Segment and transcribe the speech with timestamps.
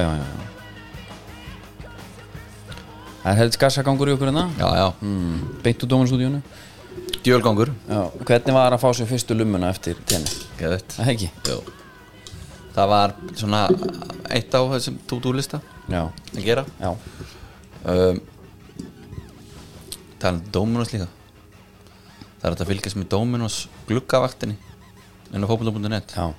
[0.00, 0.48] já, já, já.
[3.22, 4.48] Það er helst gassagangur í okkur hérna.
[4.58, 6.42] Já, já, mm, Beint úr dómarstúdíunu
[7.22, 10.30] djölgangur Já, hvernig var að fá sér fyrstu lummuna eftir tenni?
[10.58, 10.96] Geðvett.
[10.96, 11.30] Það ekki?
[11.46, 11.60] Jú.
[12.72, 13.60] það var svona
[14.32, 15.60] eitt á þessum tútúlista
[15.92, 16.64] Já, að gera.
[16.80, 16.90] Já,
[17.84, 18.20] um,
[20.22, 21.08] talandi um Dominos líka.
[22.40, 23.56] Það er að fylgjast með Dominos
[23.88, 24.56] gluggavaktinni
[25.32, 26.30] inn á fótbolta.net já,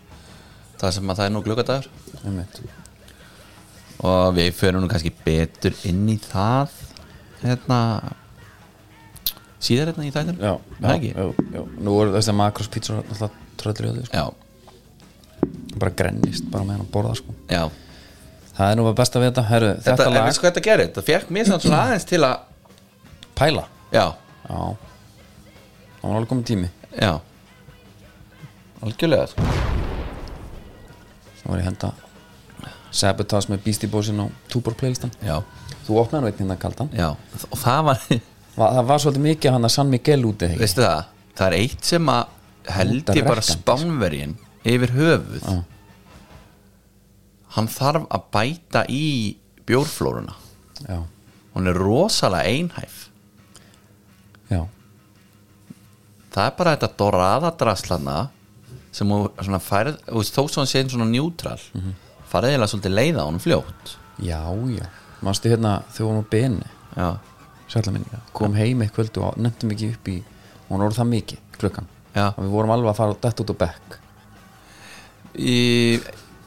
[0.79, 1.91] það sem að það er nú gluggadagur.
[2.23, 2.63] Einmitt
[4.03, 6.73] og við förum nú kannski betur inn í það
[7.43, 7.79] hérna
[9.63, 10.53] síðar hérna í þættinum Já,
[10.83, 11.25] það já,
[11.55, 11.63] já.
[11.87, 14.19] Nú er þessi makros pizza alltaf tröllir í öðu sko.
[14.19, 14.25] já,
[15.79, 17.33] Bara grennist, bara með hann að borða sko.
[18.53, 20.89] Það er nú að besta við þetta Herru, þetta, þetta, lag hvað þetta gerir?
[20.91, 22.35] þetta fekk mér svona aðeins til að
[23.33, 24.05] Pæla já,
[24.43, 24.59] Já
[26.03, 26.69] Það var alveg komið tími
[26.99, 27.13] já
[28.83, 29.45] algjörlega sko.
[31.39, 31.89] Það var ég henda
[32.93, 35.39] Sabotage með Beastie Boysin á Tuborg playlistan já,
[35.87, 36.89] Þú opnaði einn hérna kaldan.
[36.95, 37.09] Já,
[37.49, 38.03] og það var
[38.53, 40.59] Va, Það var svolítið mikið hann að San Miguel úti ekki?
[40.61, 41.05] veistu það,
[41.39, 42.23] það er eitt sem að
[42.77, 45.47] held ég bara rekkandi, spánverjin yfir höfuð.
[45.49, 45.63] Já.
[47.57, 49.01] hann þarf að bæta í
[49.67, 50.35] bjórflóruna.
[50.87, 50.99] Já,
[51.55, 52.95] hún er rosalega einhæf.
[54.53, 54.61] Já,
[56.33, 58.15] það er bara þetta doraða draslana
[58.93, 61.93] sem hún svona færð þú veist, þó svo hann sé svona njútral Mhm.
[62.33, 63.95] Farið eiginlega svolítið leiða honum fljótt.
[64.25, 64.41] Já,
[64.73, 64.85] já.
[65.23, 66.33] Manstu hérna við vorum á
[67.89, 70.17] minninga Kom heim eitt kvöldu og nefndum ekki upp í
[70.73, 71.87] Hún voru það mikið, klukkan.
[72.13, 72.27] Já.
[72.31, 73.97] Og við vorum alveg að fara dætt út á bekk.
[75.33, 75.57] Í,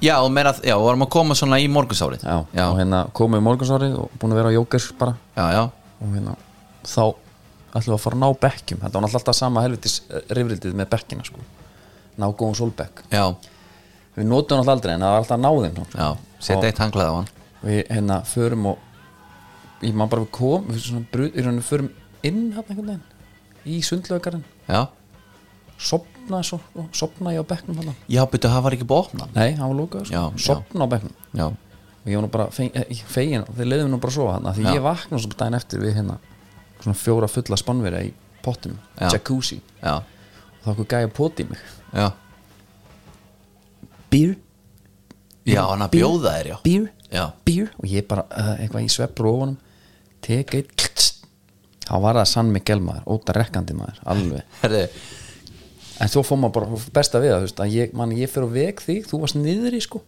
[0.02, 2.24] já, og meira, já, vorum að koma svona í morgunsárið.
[2.26, 5.14] Já, já, og hérna komum við morgunsárið og búin að vera á jókers bara.
[5.36, 5.62] Já, já,
[6.00, 6.36] og hérna
[6.86, 8.82] þá ætlum við að fara að ná bekkjum.
[8.82, 9.96] Þetta var alltaf sama helvitis
[10.38, 11.46] rifrildið með bekkina sko.
[12.16, 13.04] Ná góðum sólbekk.
[13.12, 13.26] Já,
[14.16, 16.08] við notum náttúrulega aldrei en það var alltaf náðin já
[16.40, 17.30] setja eitt hanglað á hann.
[17.62, 18.78] við hérna förum og
[19.84, 21.90] ég maður bara við kom við svona brud, í rauninni förum
[22.26, 23.04] inn hann einhvern veginn
[23.66, 24.86] í sundlaugarinn já,
[25.76, 29.54] sopna svo, og sopna ég á bekknum hann já, byrju, það var ekki bóknan nei,
[29.58, 30.60] hann var lókað Já, sko.
[30.60, 31.16] sopna á bekknum.
[31.36, 34.28] Já, og ég var nú bara fegin, eh, fegin og þeir leiðum nú bara svo
[34.32, 34.74] hann því Já.
[34.78, 36.18] ég vakna svo daginn eftir við hérna
[36.80, 38.12] svona fjóra fulla spannverja í
[38.44, 39.58] pottum jacuzzi.
[39.82, 41.58] Já, og þá okkur gæja poti mig.
[41.92, 42.12] Já
[44.16, 44.34] beer,
[45.46, 46.56] já, hann að bjóða þér, já.
[46.64, 47.70] Beer, já, beer?
[47.78, 49.60] Og ég bara uh, eitthvað í sveppur ofanum
[50.26, 51.06] teka eitt
[51.86, 54.82] þá var það sann mig gelmaður, óta rekkandi maður alveg, herri,
[56.02, 58.56] en svo fór maður bara besta við það, þú að ég, man, ég fyrir á
[58.56, 60.02] veg þig þú varst niður í sko.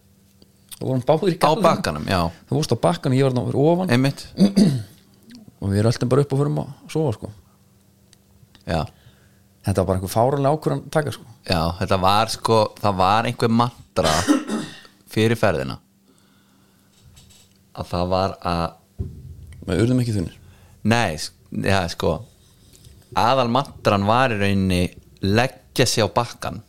[0.78, 1.64] Þú vorum báður í á garðinum.
[1.64, 2.20] bakkanum, já.
[2.46, 3.90] Þú varst á bakkanum, ég var náður ofan.
[3.94, 4.20] Einmitt,
[5.58, 7.30] og við röltum bara upp og förum að sofa sko.
[8.68, 8.84] Já.
[9.66, 11.26] Þetta var bara einhver fáranlega ákvörðan taka sko.
[11.48, 13.50] Já, þetta var sko, það var einhver
[13.98, 14.36] mantra
[15.08, 15.78] fyrir ferðina?
[17.78, 18.64] Að það var að
[19.68, 20.36] við urðum ekki þunir
[20.88, 21.18] nei,
[21.64, 22.14] já, sko.
[23.18, 24.82] Aðal mantran var í rauninni
[25.24, 26.62] leggja sig á bakkan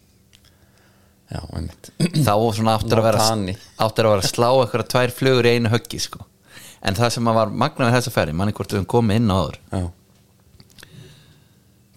[1.29, 1.91] já, einmitt.
[1.99, 5.73] Þá svona áttur að vera áttur að vera að slá eitthvað tvær flugur í einu
[5.73, 6.25] höggi sko.
[6.79, 9.35] En það sem að var magnaður þessa ferði manni hvort við höfum komið inn á
[9.35, 9.57] áður.
[9.73, 9.87] Já,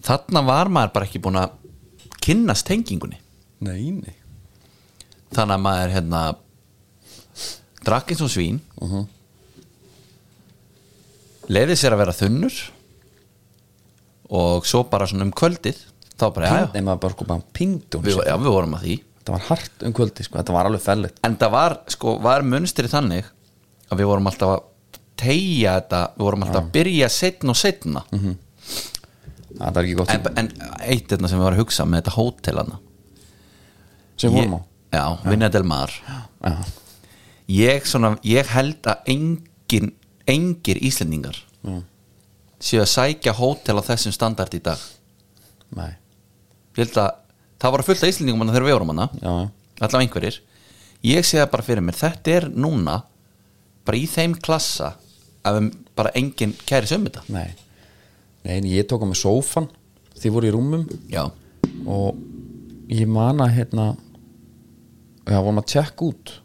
[0.09, 1.55] þarna var maður bara ekki búin að
[2.23, 3.21] kynnast tengingunni.
[3.63, 4.22] Nei, nei
[5.37, 6.21] þannig að maður hérna
[7.83, 8.59] drakk eins og svín.
[8.81, 9.07] Uh Mhm.
[11.53, 12.59] leiði sér að vera þunnur.
[14.33, 15.77] Og svo bara svona um kvöldið
[16.17, 17.41] þá bara, já, maður bara sko bara
[18.05, 18.95] við, já, við vorum að því.
[19.23, 22.41] Þetta var hart um kvöldi sko, þetta var alveg fellit en það var, sko, var
[22.43, 23.27] munstri þannig
[23.87, 28.01] að við vorum alltaf að tegja þetta, við vorum alltaf að byrja setna og setna
[29.53, 30.49] það er ekki gott en, en
[30.81, 32.79] eitt þetta sem við varum að hugsa með þetta hótelana
[34.19, 34.61] sem vorum á
[34.93, 35.91] já, Vinna del Mar.
[37.49, 39.91] Ég, svona, ég held að engin,
[40.29, 41.35] engir Íslendingar
[41.65, 41.81] já,
[42.63, 44.79] séu að sækja hótel á þessum standart í dag.
[45.75, 45.91] Nei,
[46.77, 47.11] ég held að
[47.63, 50.39] það var fullt af Íslendingum þegar við vorum hana allavega einhverjir.
[51.03, 53.01] Ég sé það bara fyrir mér, þetta er núna
[53.83, 54.93] bara í þeim klassa
[55.43, 57.25] að bara engin kæri söm þetta.
[57.33, 57.49] Nei.
[58.43, 59.67] Nei, en ég tók á mig sófan
[60.19, 60.85] þið voru í rúmum.
[61.11, 61.25] Já,
[61.83, 62.19] og
[62.91, 63.87] ég man að hérna
[65.29, 66.37] já, vorum að tjekka út.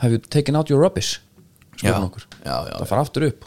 [0.00, 1.20] Have you taken out your rubbish?
[1.78, 3.46] spurðum okkur já, já, það fara aftur upp,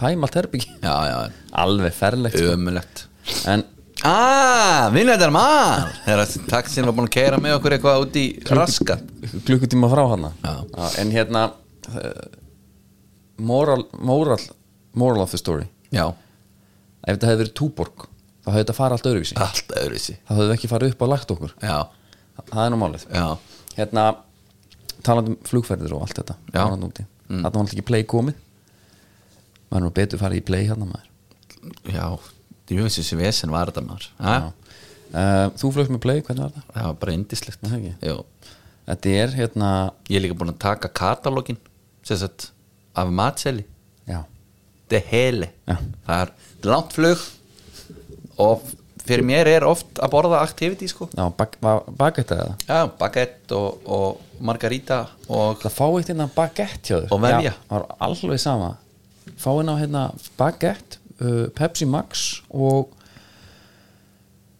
[0.00, 1.18] tæm allt herbyggi já, já,
[1.64, 2.54] alveg ferlegt sko.
[2.54, 3.04] ömulegt
[3.50, 3.64] en
[4.92, 5.92] vinna þetta er maður.
[6.04, 8.98] Þegar taxin var búin að keira með okkur eitthvað út í raska
[9.46, 10.32] klukkutíma frá hana.
[10.44, 10.56] Já.
[11.00, 11.44] en hérna
[11.94, 12.26] uh,
[13.38, 14.42] moral, moral
[14.92, 15.70] moral of the story.
[15.94, 16.10] Já,
[17.06, 18.04] ef þetta hefði verið túborg
[18.44, 19.38] þá hefði þetta farið allt öðruvísi.
[19.46, 21.56] Allt öðru sí þá hefði ekki farið upp og lagt okkur.
[21.64, 21.78] Já,
[22.42, 23.06] það er nú málið.
[23.14, 23.26] Já,
[23.78, 24.04] hérna,
[25.06, 27.06] talandi um flugferðir og allt þetta var núti.
[27.28, 28.40] þarna var alltaf ekki play komið.
[29.70, 31.10] Maður er nú betur farið í play hérna maður.
[31.88, 32.06] Já,
[32.70, 34.10] djúfis þessi vesen var þetta maður.
[35.14, 36.70] Uh, þú flögt með play, hvernig var það?
[36.74, 37.62] það var bara indislegt
[38.84, 39.68] þetta er hérna
[40.10, 41.60] ég er líka búin að taka katalógin
[42.04, 42.50] sagt
[42.98, 43.64] af matseli.
[44.84, 45.48] Þetta er heli
[46.04, 46.32] það er
[46.68, 47.22] langt flug
[48.42, 48.66] og
[49.04, 51.08] fyrir mér er oft að borða activity sko.
[51.12, 52.56] Já bak, ba- baguette eða?
[52.68, 57.08] Já, baguette og, og margarita og það fá eitt hérna baguette hjá þér.
[57.12, 57.52] Og vefja.
[57.52, 58.70] Já, það var alveg sama.
[59.36, 60.04] Fá hérna hérna
[60.40, 62.92] baguette uh, Pepsi Max og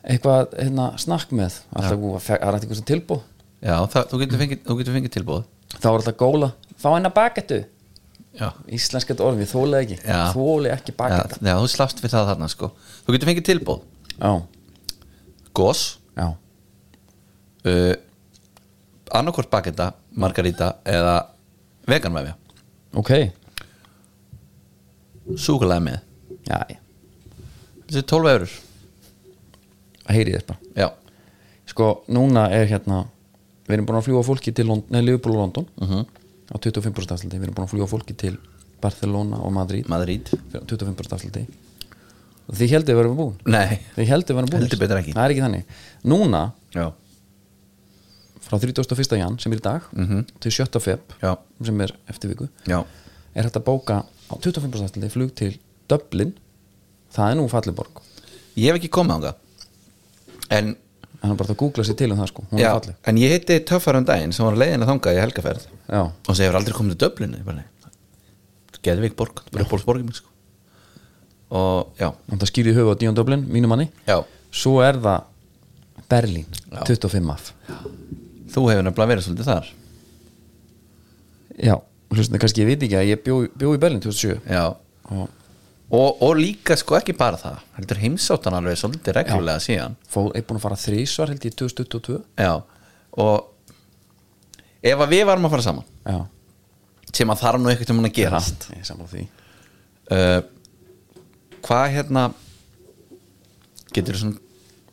[0.04, 1.62] eitthvað hérna snakk með.
[1.72, 3.22] Alltaf það er alltaf eitthvað tilbúð
[3.64, 5.46] já, það, þú, getur fengið, getur fengið tilbúð
[5.78, 7.62] þá var alltaf góla, fá hérna baguette.
[8.34, 9.96] Já, íslenskat orðum, ég þóli ekki.
[10.02, 10.20] Já.
[10.34, 11.38] þóli ekki já, baguette.
[11.38, 12.70] já, þú slafst við það þarna sko.
[13.06, 13.82] Þú getur fengið tilbúð
[14.18, 14.32] já,
[15.54, 15.84] gos,
[16.16, 16.28] já,
[17.64, 17.94] uh,
[19.14, 21.18] annarkvort baguetta margarita eða
[21.88, 22.36] veganvefja
[22.94, 23.12] ok.
[25.40, 26.00] Súkulega með.
[27.84, 28.54] Þessi 12 eurur
[30.12, 30.72] heyri þess bara.
[30.76, 30.88] Já,
[31.70, 33.04] sko, núna er hérna
[33.64, 35.68] við erum búin að fljúa fólki til Liverpool og London.
[35.80, 36.04] Mhm.
[36.44, 38.36] á 25% afsluti, við erum búin að fljúa fólki til
[38.80, 39.88] Barcelona og Madrid.
[39.88, 40.28] Madrid.
[40.28, 41.46] Fyrir 25% afsluti
[42.52, 43.36] þið heldur við erum búin?
[43.46, 44.62] Nei, þið heldur við erum búin.
[44.66, 45.12] Heldur betur ekki.
[45.16, 45.64] það er ekki þannig.
[46.04, 46.42] Núna,
[46.74, 46.86] já,
[48.44, 49.16] frá 31.
[49.18, 50.26] jan sem er í dag Mhm.
[50.40, 50.80] til 7.
[50.80, 52.84] feb já, sem er eftir viku já.
[53.34, 55.58] er hægt að bóka á 25% afsluti flug til
[55.88, 56.34] Dublin.
[57.14, 58.02] Það er nú falliborg
[58.56, 59.34] ég hef ekki komið ánga
[60.50, 60.76] en,
[61.22, 62.44] hann er bara að googla sér til um það sko.
[62.50, 62.96] Hún já, er falleg.
[63.06, 65.66] en ég hitti töffar um daginn sem var að leiðina þangað í helgaferð.
[65.88, 67.32] Já, og sem hefur aldrei komið til Dublin?
[67.38, 67.64] Ég bara, nei,
[68.84, 70.28] Geðvik borg, þetta er uppbólsborgin mín sko.
[71.54, 73.86] Og já, það skýrði höfu á Díon Dublin, mínu manni.
[74.08, 74.18] Já.
[74.54, 75.30] Svo er það
[76.10, 76.82] Berlín, Já.
[76.84, 77.52] 25 af.
[78.54, 79.70] Þú hefur nefnilega verið svolítið þar.
[81.64, 81.76] Já,
[82.14, 84.66] hlustum kannski ég veit ekki að ég bjó, bjó í Berlín 2007 já,
[85.14, 85.24] og
[85.94, 87.58] og, og líka sko ekki bara það.
[87.78, 89.96] Heldur heimsáttan alveg svolítið reglulega síðan.
[90.10, 92.52] Fór, er búin að fara þrísvar held ég 2022 já,
[93.22, 93.36] og
[94.82, 96.18] ef að við varum að fara saman já,
[97.14, 98.68] sem að þarf nú eitthvað til að gerast.
[98.74, 99.26] ég er sammála því.
[100.04, 100.40] Uh,
[101.64, 102.24] hvað hérna
[103.94, 104.40] getur þú svona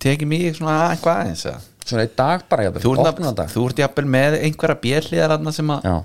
[0.01, 1.61] tekið mig svona eitthvað aðeins eða?
[1.85, 5.33] svona í dag bara, þú jafnvel, ert, opna dag þú ert jafnvel með einhverja björliðar
[5.37, 5.95] aðna sem að já,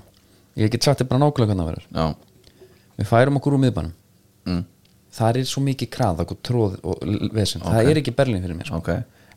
[0.63, 1.85] ég get sagt þér bara nákvæmlega hvernig það verður.
[1.93, 2.63] Já,
[2.97, 3.93] við færum okkur úr miðbænum.
[4.47, 4.63] Mm,
[5.19, 7.05] það er svo mikið krað okkur tróð og
[7.37, 8.81] vesen, það er ekki Berlín fyrir mér sko.
[8.81, 8.89] ok.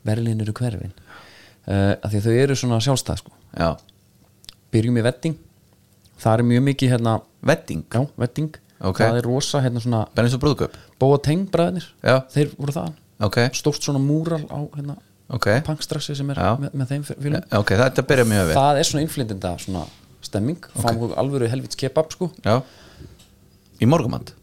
[0.09, 0.95] Berlín eru hverfin.
[1.69, 3.33] Uh, af því að þau eru svona sjálfstæð sko.
[3.53, 3.69] já,
[4.73, 5.37] byrjum í vetting
[6.21, 7.13] það er mjög mikið hérna
[7.51, 8.97] vetting já, vetting, Ok.
[9.03, 12.91] það er rosa hérna svona bara eins og brúðköp bóa tengbræðinir já, þeir voru það,
[13.29, 14.99] ok, stórt svona múral á hérna,
[15.33, 15.49] ok.
[15.69, 18.59] punkstrassi sem er með, með þeim fyrir ok, þetta byrja mjög vel.
[18.59, 19.87] Það er svona innflytenda svona
[20.25, 22.61] stemming, fáum okkur alvöru helvits kebab sko, já,
[23.81, 24.35] í morgumand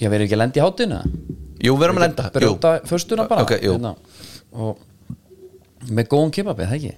[0.00, 1.00] ég verið ekki að lenda í hátinu
[1.64, 2.34] jú, við erum að lenda jú.
[2.38, 3.94] brjóta föstuna bara hérna,
[4.54, 4.80] og
[5.90, 6.94] með góðum kebabi, það ekki?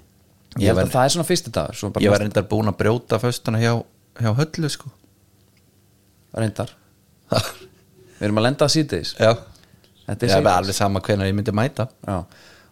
[0.57, 2.79] Ég held að það er svona fyrsti dag svo bara ég var reyndar búin að
[2.81, 3.73] brjóta föstuna hjá,
[4.21, 4.93] hjá höllu sko.
[6.37, 6.73] Reyndar,
[8.19, 9.33] við erum að lenda að síðdeis já,
[10.07, 11.89] þetta er alveg sama hvenær ég myndi mæta.
[12.07, 12.23] Já,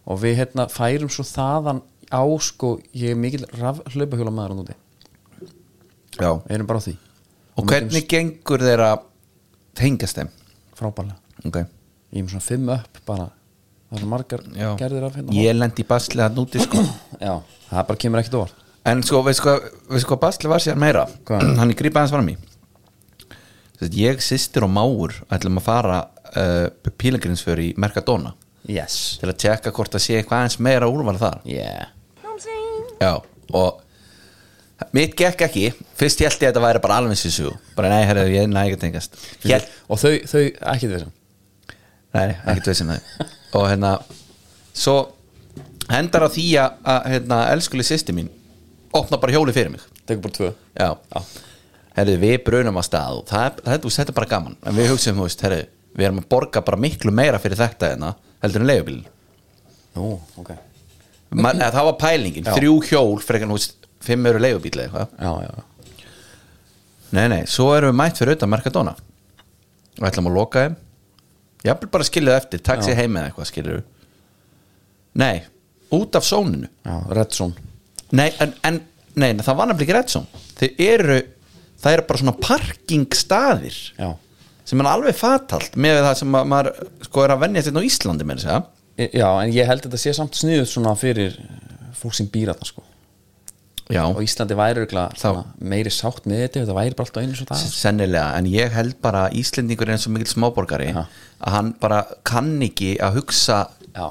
[0.05, 1.83] og við hérna færum svo þaðan
[2.13, 4.77] á sko, ég er mikil hlaupahjóla maður úti,
[6.19, 6.97] já, við erum bara á því.
[7.55, 8.91] Og hvernig gengur þeirra
[9.79, 10.33] tengast þeim?
[10.75, 13.31] Frábærlega, ok, ég er með svona fimm upp bara,
[13.93, 14.69] það er margar já.
[14.81, 15.39] gerðir af hérna.
[15.39, 16.83] Ég lendi í basli að núti sko.
[17.25, 17.39] Já,
[17.71, 21.07] það bara kemur ekkert orð en sko, veistu hvað, veistu hvað basli var sér meira?
[21.25, 21.47] Hvað?
[21.61, 22.37] hann er grípa aðeins fram í
[23.93, 26.01] ég, systir og máur ætlum að fara
[26.35, 28.35] uh, pílagrinsför í Mercadona.
[28.65, 31.43] Yes, til að tjekka hvort það sé eitthvað aðeins meira úrval þar.
[31.45, 31.91] Yeah.
[33.03, 33.21] Já,
[33.53, 33.83] og
[34.97, 35.67] mitt gekk ekki,
[35.99, 38.79] fyrst held ég að þetta væri bara alveg svo, bara nei, herrðu, ég næ ekki
[38.79, 40.43] að tengast Hélt, og þau, þau
[40.75, 41.13] ekki þessum
[42.15, 42.35] nei,
[42.67, 43.93] veisin það og hérna,
[44.75, 44.97] svo
[45.93, 48.33] hendar á því að, að hérna, elskuleg sýsti mín
[48.95, 49.83] opna bara hjóli fyrir mig.
[50.07, 50.51] Tekur bara tvö?
[50.79, 50.91] Já,
[51.97, 54.57] herrðu, við brunum á stað og það, það, það, þetta er bara gaman.
[54.67, 57.93] En við hugsaum, þú veist, herrðu, við erum að borga bara miklu meira fyrir þetta
[57.93, 59.01] hérna, heldur en leigubíl
[59.95, 60.09] nú,
[60.43, 60.51] ok.
[61.35, 62.55] Man, það var pælingin, Já.
[62.59, 65.15] þrjú hjól frekar nú, veist, fimm eru leigubíl eða eitthvað.
[65.19, 66.11] Já, já, já.
[67.15, 68.95] Nei, nei, svo erum við mætt fyrir auðvitað Mercadona.
[70.01, 70.75] Og ætlum að loka þeim.
[71.65, 72.99] Jafnvel bara skiljaðu eftir, taxi Já.
[73.01, 73.85] heim eða eitthvað skilur
[75.21, 75.45] Nei,
[75.95, 76.69] út af sóninu.
[76.85, 77.55] Já, Redzone
[78.15, 78.81] Nei, en, en
[79.17, 80.27] nei, það var nefnilega ekki Redson
[80.59, 81.17] Þeir eru,
[81.85, 84.09] það eru bara svona parkingstaðir já,
[84.65, 87.89] sem er alveg fatalt með það sem ma- maður sko er að venja þetta á
[87.91, 90.93] Íslandi með þess að E- já, en ég held að þetta sé samt sniðut svona
[90.99, 91.35] fyrir
[91.99, 92.85] fólk sem býra það sko
[93.93, 94.01] Já.
[94.07, 94.85] og Íslandi væri
[95.61, 98.95] meiri sátt með þetta það væri bara alltaf einu svo það sennilega, en ég held
[99.05, 101.03] bara að Íslendingur er eins og mikill smáborgari Já.
[101.45, 103.59] að hann bara kann ekki að hugsa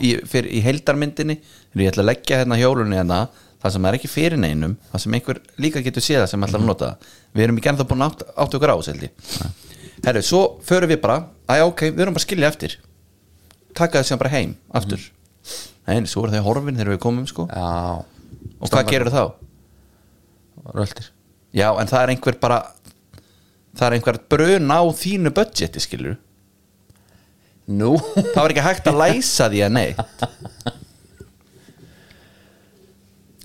[0.04, 1.40] í, fyrir, í heildarmyndinni
[1.80, 3.24] ég ætla að leggja hérna hjólunni hérna
[3.64, 6.62] það sem er ekki fyrir neinum það sem einhver líka getur séð það sem ætlar
[6.62, 7.12] að nota það.
[7.34, 9.12] Við erum ekki ennþá búin að átt, átt okkur á seldi
[10.04, 12.80] herru, svo förum við bara að ok, við erum bara að skilja eftir.
[13.74, 15.02] Taka sem bara heim, aftur.
[15.88, 17.48] Nei, svo er það horfin þegar við komum sko.
[17.50, 18.04] Já,
[18.60, 19.24] og hvað gerir þá?
[20.72, 21.10] röldir
[21.54, 22.60] Já, en það er einhver bara
[23.74, 26.18] það er einhver brun á þínu budgeti skilur
[27.64, 27.94] Nú,
[28.34, 29.90] það var ekki hægt að læsa því að nei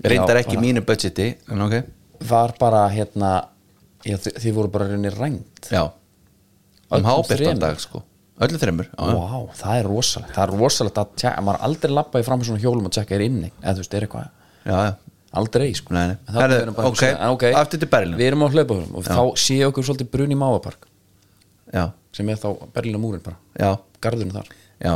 [0.03, 1.75] reyndar ekki mínu budgeti en ok,
[2.29, 3.31] var bara hérna
[4.05, 5.69] já, þi- þið voru bara rauninni rænt.
[5.71, 5.83] Já.
[6.89, 7.59] Um þremur?
[7.59, 8.03] dag sko.
[8.39, 9.15] Öllu þreymur, já, já.
[9.19, 10.31] Vá, það er rosalegt.
[10.37, 13.15] Það er rosalegt að tjekka, maður aldrei lappa í fram með svona hjólum og tjekka
[13.17, 14.29] er inni eða þú veist, er eitthvað
[14.63, 14.93] já, já.
[15.41, 15.93] aldrei sko.
[15.97, 16.15] Nei, nei.
[16.45, 18.21] Erum bara ok, en ok, aftur til Berlínar.
[18.21, 20.87] Við erum á hlaupahjólum og þá sé okkur svolítið brun í Mávapark
[21.75, 21.83] já,
[22.15, 23.35] sem er þá Berlínar múrin bara.
[23.59, 24.47] Já, Garðurinn þar.
[24.79, 24.95] Já.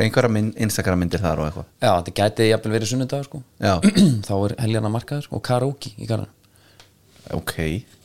[0.00, 1.66] einhverja mynd, Instagram myndir þar og eitthvað.
[1.84, 3.42] Já, þetta gæti jafnvel verið sunnudag sko.
[3.60, 3.74] Já,
[4.30, 6.32] þá er heljarna markaður sko, og karaoke í garðan
[7.32, 7.54] ok,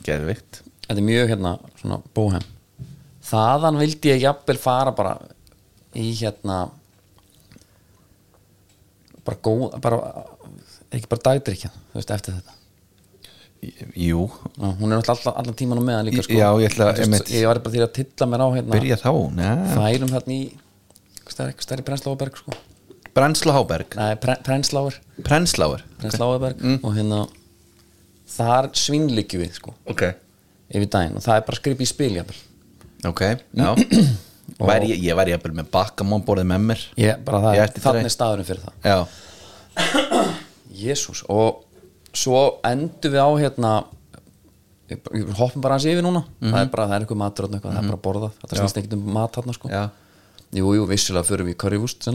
[0.07, 2.45] geðvikt Þetta er mjög hérna svona bóhem
[3.29, 5.17] Þaðan vildi ég jafnvel fara bara
[5.93, 6.69] í hérna
[9.25, 9.99] bara góð bara,
[10.95, 12.55] ekki bara dagdrykja þú veist, eftir þetta
[13.99, 14.23] jú,
[14.55, 16.33] Já, hún er alltaf allan tíman á meðan líka sko.
[16.39, 19.11] Já, ég ætla- veist, ég var bara til að tilla mér á hérna, byrja þá
[19.35, 19.51] Njá.
[19.75, 20.41] færum hérna í
[21.29, 22.55] stærri, Prensláberg sko.
[23.13, 26.79] Brensla Háberg, Nei, pre, Prensláver Prensláur Prensláverberg Mm.
[26.83, 27.27] og hérna
[28.29, 30.05] þar svínlíkju við sko, ok,
[30.69, 32.41] yfir daginn og það er bara skrifið í spil jafnvel.
[33.09, 33.23] ok,
[33.59, 33.69] já.
[34.59, 36.81] Væri, ég, ég væri jafnvel með bakkamón borðið með mér.
[36.99, 38.87] Ég, bara það Ég þannig staðurinn fyrir það.
[38.89, 38.97] Já,
[40.81, 41.61] Jésús og
[42.17, 43.73] svo endum við á hérna
[45.37, 46.23] hoppum bara hans yfir núna.
[46.41, 48.39] Það er bara, það er eitthvað matur þarna eitthvað, það er bara borðað.
[48.41, 49.69] Þetta snýst ekkert um mat þarna sko.
[49.69, 49.83] Já,
[50.57, 52.09] jú, jú, vissilega förum við í currywurst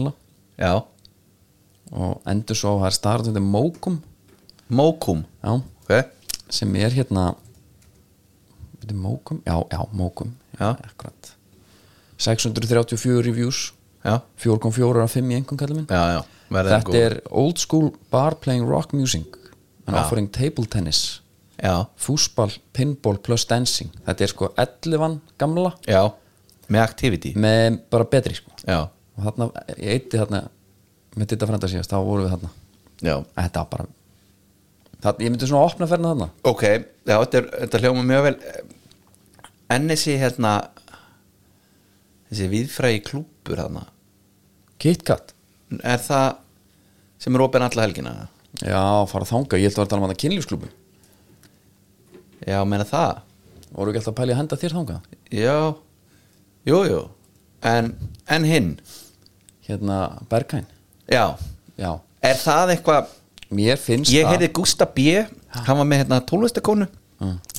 [1.95, 3.99] og endur svo það er þetta mókum
[4.65, 6.11] Mókum, já, ok.
[6.49, 7.35] Sem er hérna
[8.85, 10.75] er mókum, já, já, mókum Já.
[10.83, 11.33] akkurat
[12.17, 13.73] 634 reviews.
[14.03, 16.95] Já, 4.4 af 5 í einhvern kallum minn þetta góð.
[16.95, 19.25] er old school bar playing rock music.
[19.87, 21.21] And offering table tennis.
[21.61, 23.91] Já, fúsball, pinball plus dancing.
[24.05, 25.73] Þetta er sko 11 gamla.
[25.87, 26.01] Já,
[26.69, 27.33] með activity.
[27.37, 28.51] Með bara betri sko.
[28.65, 30.41] Og þarna, ég eitti þarna
[31.15, 32.49] með þetta frænda síðast, þá vorum við þarna.
[33.05, 33.87] Já, þetta var bara
[35.05, 36.29] það, ég myndi svona opna ferna þarna.
[36.51, 38.35] Ok já, þetta, er, þetta hljóma mjög vel.
[39.75, 40.53] En þessi hérna
[42.29, 43.85] þessi viðfrægi klúpur þarna.
[44.81, 45.33] KitKat,
[45.81, 46.27] er það
[47.21, 48.15] sem er opinn alla helgina?
[48.61, 50.69] Já, fara þanga ég held að vera að tala um kynlífsklúbu
[52.45, 53.23] já, meina það.
[53.75, 54.97] Voru ekki alltaf að pæli að henda þér þanga
[55.33, 55.57] já,
[56.69, 57.01] jú, jú.
[57.65, 57.91] En,
[58.31, 58.71] en hinn?
[59.65, 60.67] Hérna Berghain,
[61.09, 61.33] já,
[61.79, 61.89] já.
[62.25, 63.15] Er það eitthvað
[63.57, 65.05] mér finnst ég það heyrði Gústa B.
[65.55, 66.87] Hann var með hérna tónlistakonu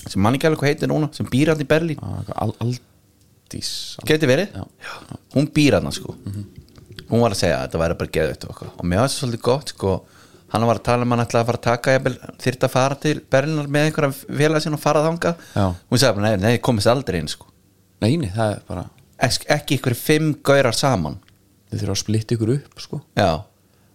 [0.06, 1.98] sem mann ekki alveg hvað heitir núna sem býr hann í Berlín.
[2.02, 3.70] Eitthvað Al Aldís.
[4.02, 4.66] Al geti verið, Já.
[5.36, 6.14] hún býr hann sko.
[7.06, 9.42] Hún var að segja að þetta væri bara geðvægt og, og mér var það svolítið
[9.48, 9.94] gott sko.
[10.52, 11.94] Hann var að tala um hann ætlaði að fara að taka
[12.44, 15.40] þyrfti að fara til Berlínar með einhverja félag sinna og fara þangað.
[15.56, 15.64] Já.
[15.90, 17.48] hún sagði bara, nei, nei, komist aldrei inn sko.
[18.04, 18.84] Neini, það er bara
[19.16, 21.16] Ek, ekki ykkur fimm gaurar saman.
[21.70, 22.98] Þið þurfa að splitta ykkur upp sko.
[23.16, 23.30] Já,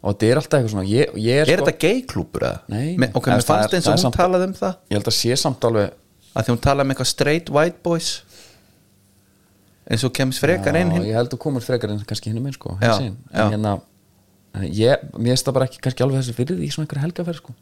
[0.02, 2.60] og þetta er alltaf eitthvað svona ég, ég er sko, þetta gay-klúpur eða?
[2.74, 4.76] Nei, Me, ok, mér er- fannst er- eins og er hún samt- talaði um það.
[4.90, 5.92] Ég held að sé samt alveg
[6.36, 8.10] að því hún talaði um eitthvað straight white boys.
[9.92, 12.46] Eins og kemst frekar inn Já, ég held að komur frekar en kannski hinn um
[12.48, 13.50] einn sko Já, já.
[13.52, 13.82] hérna
[14.72, 17.54] ég, mér finnst það bara ekki kannski alveg þessi fyrir því svona einhverja helgaferð sko.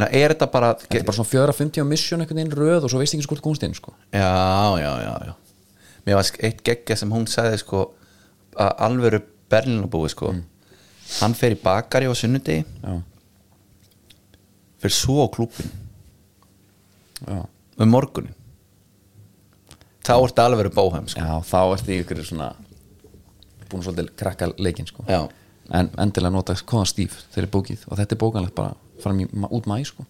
[0.00, 2.84] Ná, er þetta bara þetta er bara svona fjöra, fymti á mission einhvern veginn röð
[2.86, 3.92] og svo veist ekki sko komst inn sko.
[4.12, 5.34] Já, já, já, já.
[6.06, 7.82] Mér var eitt geggja sem hún sagði sko
[8.56, 10.32] að alvöru Berlinabúi sko
[11.20, 12.64] hann fer í bakari á sunnudegi.
[14.82, 15.70] Fyrir svo á klúbin
[17.22, 17.42] já,
[17.78, 18.34] um morgunin
[20.02, 21.20] þá ertu alvöru bóhem sko.
[21.22, 22.50] já þá ertu ykkur svona
[23.70, 25.04] búin svolítið krakka leikinn sko.
[25.72, 27.84] En endilega nota kóðan stíf þegar er bókið.
[27.88, 30.04] Og þetta er bókanlegt bara fram í, út mæ sko.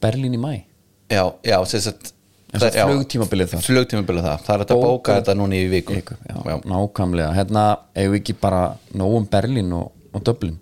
[0.00, 0.62] Berlín í mæ
[1.10, 2.14] já, já, Sem sagt
[2.50, 3.62] flugtímabilið þar.
[3.66, 5.94] flugtímabilið það, það er að Bóka- bóka þetta núna í viku.
[5.94, 7.34] Viku, já, nákvæmlega.
[7.36, 7.64] Hérna
[7.94, 8.62] eigum við ekki bara
[8.94, 10.58] nóg um Berlín og, og Dublin?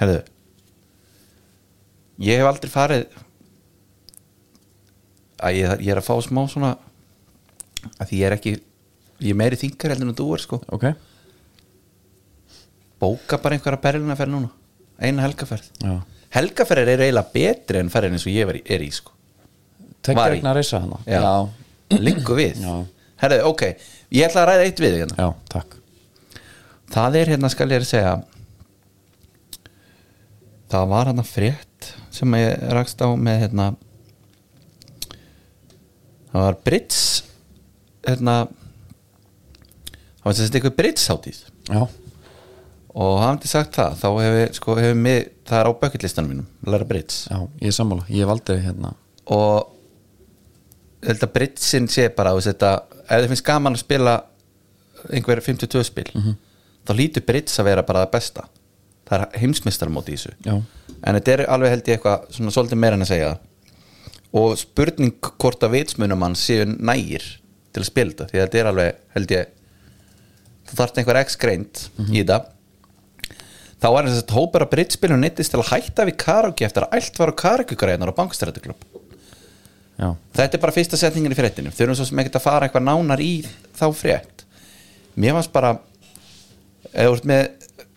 [0.00, 0.22] Herðu
[2.22, 3.06] Ég hef aldrei farið
[5.42, 6.74] að ég, ég er að fá smá svona
[7.98, 8.52] að því ég er ekki
[9.22, 10.58] ég er meiri þingar heldur en þú er sko.
[10.70, 10.84] Ok,
[13.02, 14.50] bóka bara einhverja berlina ferð núna.
[15.02, 15.66] Eina helgaferð.
[15.82, 15.96] Já,
[16.36, 19.11] helgaferðir eru eiginlega betri en ferðin eins og ég var í, er í sko
[20.02, 20.36] Tekja Var í.
[20.38, 21.22] regna reysa hana Já.
[22.06, 22.58] Liggu við?
[22.62, 22.74] Já.
[23.22, 23.62] Herðu, ok,
[24.10, 25.16] ég ætla að ræða eitt við hérna.
[25.20, 25.76] Já, takk.
[26.92, 28.14] Það er hérna skal ég að segja
[30.72, 33.66] Það var hérna frétt sem ég rakst á með hérna
[36.32, 37.00] Það var Brits
[38.08, 38.36] hérna
[40.22, 41.82] það var sagt eitthvað Brits hátíð Já,
[42.92, 44.96] og hafandi sagt það þá hefur sko, hef
[45.48, 47.26] það er á bucketlistanum mínum læra Brits.
[47.30, 48.04] Já, ég er sammála.
[48.12, 48.92] Ég valdi hérna
[49.32, 49.70] og
[51.06, 52.72] held að Britsin sé bara þetta,
[53.06, 54.16] ef þið finnst gaman að spila
[55.10, 56.10] einhver 52 spil
[56.86, 58.44] þá lítur Brits að vera bara það besta.
[59.08, 60.34] Það er heimsmestarmóti í þessu.
[60.46, 60.54] Já,
[61.02, 63.32] en þetta er alveg held ég eitthvað svona svolítið meira en að segja.
[64.38, 67.26] Og spurning hvort að vitsmunum hann séu nægir
[67.72, 69.52] til að spila þetta því að þetta er alveg held ég
[70.70, 72.38] þú þarft einhver x-greint í þetta.
[73.82, 76.98] Þá var þess að hópar að brittspilum neittist til að hætta við karaoke eftir að
[76.98, 78.91] allt var á karaoke-græðunar á bankstrættuklubb
[80.02, 82.86] já, þetta er bara fyrsta setningin í fréttinu þurfum svo sem ekkert að fara eitthvað
[82.90, 83.32] nánar í
[83.78, 84.46] þá frétt.
[85.14, 85.76] Mér fannst bara
[86.92, 87.42] þú ert með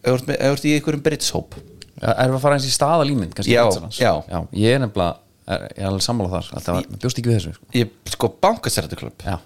[0.05, 1.55] þú ert í einhverjum brittshóp
[1.95, 3.62] Já, Erum við að fara eins í staðalímynd Já,
[3.95, 4.12] já.
[4.27, 5.13] já Ég er nefnilega,
[5.47, 6.50] er, ég er alveg sammála þar.
[6.51, 7.67] Þetta var, bjóst ekki við þessu sko.
[7.79, 9.38] ég, sko bankastrættuklubb Já,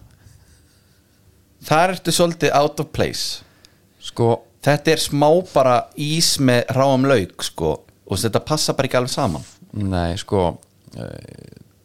[1.70, 3.44] þar ertu svolítið out of place.
[4.02, 4.32] Sko
[4.66, 7.76] þetta er smá bara ís með ráum lauk sko
[8.10, 9.46] og þetta passa bara ekki alveg saman.
[9.78, 11.10] Nei, sko uh,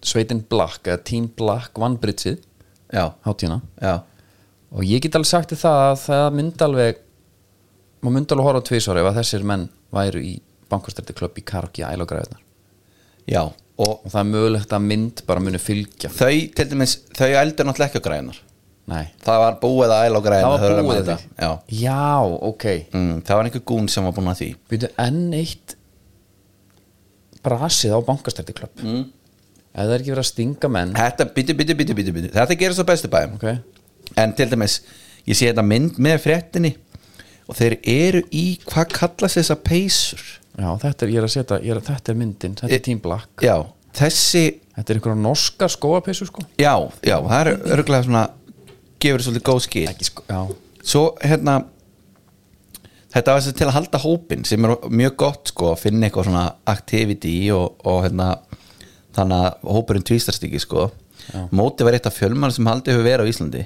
[0.05, 2.43] Sveitin Black, eða Team Black vann Britsið,
[2.93, 3.61] hátíðina.
[4.75, 7.03] Og ég get alveg sagt það að það myndi alveg
[8.05, 10.33] maður myndi alveg horfa á tvisar ef að þessir menn væru í
[10.73, 12.43] bankastrætti klubb í karaoke æl og græðunar
[13.31, 13.55] já og
[14.05, 16.11] og það er mögulegt að mynd bara muni fylgja.
[16.15, 18.43] Þau, til dæmis, þau eldur náttúrulega ekki á græðunar
[18.85, 21.51] Nei, það var búið að æla á græðunar það var búið þetta já.
[21.81, 22.11] Já,
[22.51, 22.67] ok.
[22.93, 24.49] Mm, það var einhver gún sem var búin að því.
[24.71, 25.75] Býtu enn eitt
[27.45, 29.07] brasið á bankastrætti klubb mm.
[29.75, 30.95] Ef það er ekki verið að stinga menn.
[30.95, 33.47] Þetta, byttu, byttu, byttu, byttu, byttu þetta gerir svo bestu bæum ok,
[34.23, 34.79] en til dæmis,
[35.27, 36.75] ég sé þetta mynd með fréttinni
[37.51, 40.25] og þeir eru í hvað kallast þessa peysur?
[40.55, 42.85] Já þetta er, ég er að setja ég er að, þetta er myndin, þetta er
[42.87, 43.45] Team Black.
[43.45, 43.57] Já,
[43.99, 44.45] þessi
[44.77, 46.47] þetta er einhverja norska skóapeysu sko.
[46.61, 48.25] Já, já, það er örgulega svona
[49.03, 49.87] gefur svolítið góð skil.
[49.91, 50.41] Ekki sko, já,
[50.87, 51.59] svo hérna
[53.15, 56.47] þetta var til að halda hópin sem er mjög gott sko að finna eitthvað svona
[56.71, 58.31] activity og, og hérna
[59.15, 60.91] þannig að hópurinn tvístast ekki sko.
[61.55, 63.65] Mótið var eitt af fjölmann sem haldið hefur verið á Íslandi.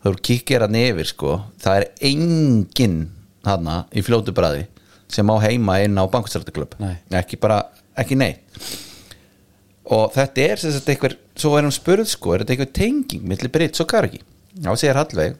[0.00, 1.34] Þú eru að nefir sko.
[1.60, 3.00] Það er enginn
[3.46, 4.66] hana í fljótu bræði
[5.10, 6.94] sem á heima inn á bankstrættuklubb Nei.
[7.18, 7.64] ekki bara,
[7.98, 8.42] ekki neitt.
[9.90, 13.24] Og þetta er sem sagt eitthvað svo er hann spurð sko, er þetta eitthvað tenging
[13.26, 14.20] milli Brits og Karaki
[14.54, 15.38] þá segir Hallveig.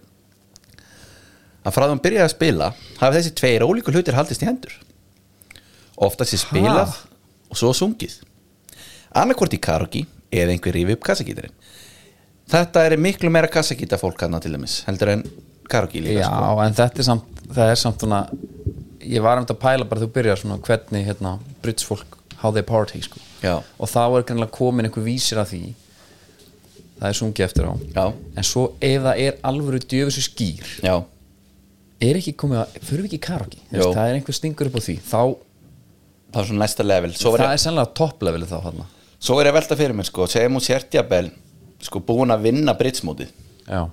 [1.61, 4.75] Að frá því hann byrjaði að spila hafi þessi tveir ólíku hlutir haldist í hendur.
[6.01, 6.97] Oftast er spilað
[7.51, 8.19] og svo sungið
[9.15, 11.55] annarkvort í karaoke eða einhver rífi upp kassagítarinn.
[12.51, 15.25] Þetta er miklu meira kassagíta fólk hana til dæmis heldur en
[15.71, 16.63] karaoke líka já sko.
[16.65, 18.23] en þetta er samt það er samt svona
[19.01, 22.53] ég var um þetta að pæla bara þú byrjar svona hvernig hérna Brits fólk how
[22.53, 23.21] they party sko.
[23.43, 23.61] Já.
[23.79, 25.63] og þá er kannilega komin einhver vísir að því
[27.01, 27.73] það er sungið eftir á.
[27.97, 28.05] Já.
[28.37, 30.97] en svo ef það er alvöru djöfusi skýr já,
[32.01, 33.21] er ekki komið að, fyrir ekki
[33.71, 35.23] veist, það er einhver stingur upp á því þá,
[36.33, 38.83] það er svona næsta level svo það er sennilega topplevelið þá hann
[39.21, 41.31] svo er ég að velta fyrir mér sko, segjum hún sértjabel
[41.85, 43.31] sko búin að vinna britsmótið.
[43.71, 43.87] Já,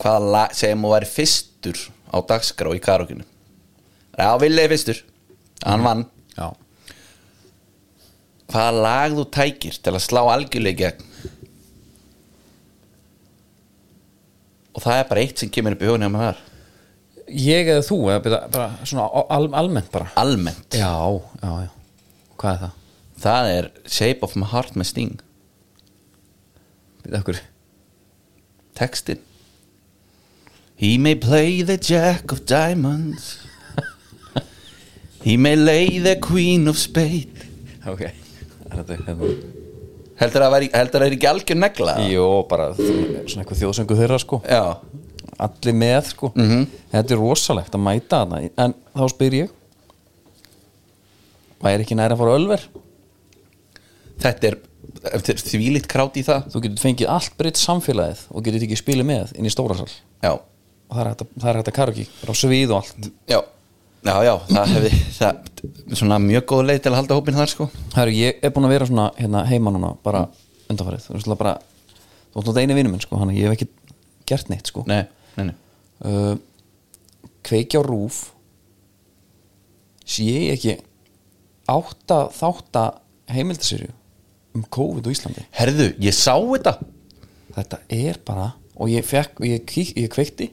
[0.00, 1.78] hvaða segjum hún væri fyrstur
[2.10, 3.24] á dagskrá í karaokinu
[4.18, 5.00] já, Vili er fyrstur.
[5.64, 6.04] Hann vann.
[6.36, 6.52] Já.
[8.52, 11.12] Hvaða lag þú tækir til að slá algjörlega gegn?
[14.74, 16.42] Og það er bara eitt sem kemur upp í hugunni á maður
[17.28, 19.06] ég eða þú, eða bara, bara svona
[19.36, 20.10] al, almennt bara?
[20.20, 20.90] Almennt, já,
[21.40, 21.70] já, já,
[22.40, 22.80] hvað er það?
[23.24, 25.22] það er Shape of my heart með Sting.
[27.04, 27.40] Býta okkur
[28.74, 29.22] textin
[30.74, 33.38] He may play the jack of diamonds.
[35.22, 37.46] He may lay the queen of spade
[37.84, 39.28] ok, er þetta hérna
[40.20, 41.94] heldur það að það er ekki algjör negla?
[42.08, 44.40] Jó, bara svona eitthvað þjóðsöngu þeirra sko.
[44.46, 44.62] Já,
[45.42, 46.30] Allir með sko.
[46.34, 46.64] Mhm.
[46.92, 48.50] Þetta er rosalegt að mæta þarna.
[48.58, 49.50] En þá spyr ég
[51.64, 52.64] Væri ekki næri að fara á ölver?
[54.20, 54.56] Þetta er
[55.16, 56.50] eftir þvílíkt krát í það.
[56.52, 60.32] Þú getur fengið allt breytt samfélagið Og getur ekki spilið með inn í stórasal já,
[60.34, 63.10] Og það er hægt að, er karaoke Bara á svið og allt.
[63.32, 63.40] Já,
[64.04, 65.40] já, já það hefði það,
[65.96, 67.68] svona mjög góð leið til að halda hópin þar sko.
[67.96, 70.26] Herru, ég er búin að vera svona hérna, heima núna Bara
[70.68, 71.08] undanfarið.
[71.08, 71.56] Þú veist það bara
[72.34, 73.68] Þú veist það eini vinur minn sko að ég hef ekki
[74.28, 74.84] gert neitt sko.
[74.90, 75.04] Nei,
[75.36, 75.56] nei, nei.
[76.04, 76.34] Uh,
[77.44, 78.30] Kveikja á rúf
[80.04, 80.78] sé ég ekki
[81.70, 82.84] átta þátta
[83.32, 83.92] heimildasýrju
[84.54, 85.46] um COVID á Íslandi.
[85.56, 86.76] Herðu, ég sá þetta.
[87.54, 90.50] Þetta er bara og ég fekk, og ég, kík, ég kveikti.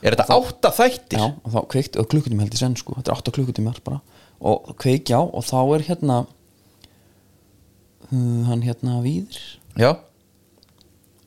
[0.00, 1.20] Er þetta átta þættir?
[1.20, 2.96] Já, og þá kveikti, og klukkutíma held ég senn sko.
[2.98, 4.00] Þetta er átta klukkutímar bara.
[4.40, 6.16] Og kveiki á og þá er hérna
[8.08, 9.40] uh, hann hérna Víðir.
[9.76, 9.92] Já,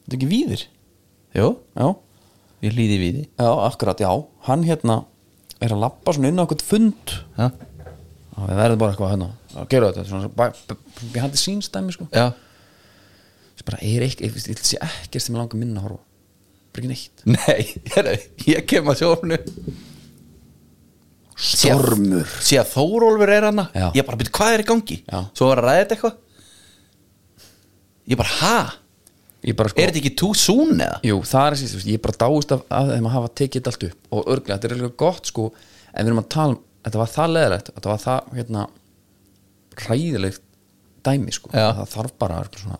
[0.03, 0.65] þetta er ekki Víðir?
[1.37, 1.87] Jú, já,
[2.63, 3.23] ég líði við því.
[3.43, 4.09] Já, akkurat, já.
[4.47, 4.97] Hann hérna
[5.63, 7.13] er að labba svona inn á eitthvað fund.
[7.37, 7.47] Já,
[8.39, 9.29] við verðum bara eitthvað hérna.
[9.53, 10.49] Að gera þetta svona
[11.13, 12.07] behind the scenes dæmi sko.
[12.15, 12.31] Já,
[13.53, 16.01] sem bara er ekki, ég vil sé ekkert sem ég langar minna að horfa
[16.73, 17.25] bara ekki neitt.
[17.37, 18.15] Nei, herðu,
[18.49, 19.37] ég kem að sjófnu
[21.43, 22.29] Stormur.
[22.45, 23.67] sé að Þórólfur er hana.
[23.75, 23.87] Já.
[23.97, 24.97] ég bara byrja, hvað er í gangi?
[25.09, 25.19] Já.
[25.37, 26.19] svo var að ræða þetta eitthvað.
[28.13, 28.55] Ég bara, ha?
[29.43, 30.99] Sko er þetta ekki too soon eða?
[31.03, 33.85] jú, það er þessi, ég bara dáist af, af þeim að hafa tekið þetta allt
[33.89, 33.99] upp.
[34.09, 37.13] Og örglega, þetta er eitthvað gott sko en við erum að tala um, þetta var
[37.13, 38.65] það leðilegt þetta var það, hérna
[39.83, 40.43] ræðilegt
[41.03, 41.51] dæmi sko.
[41.53, 41.67] Já.
[41.79, 42.79] það þarf bara örugglega svona,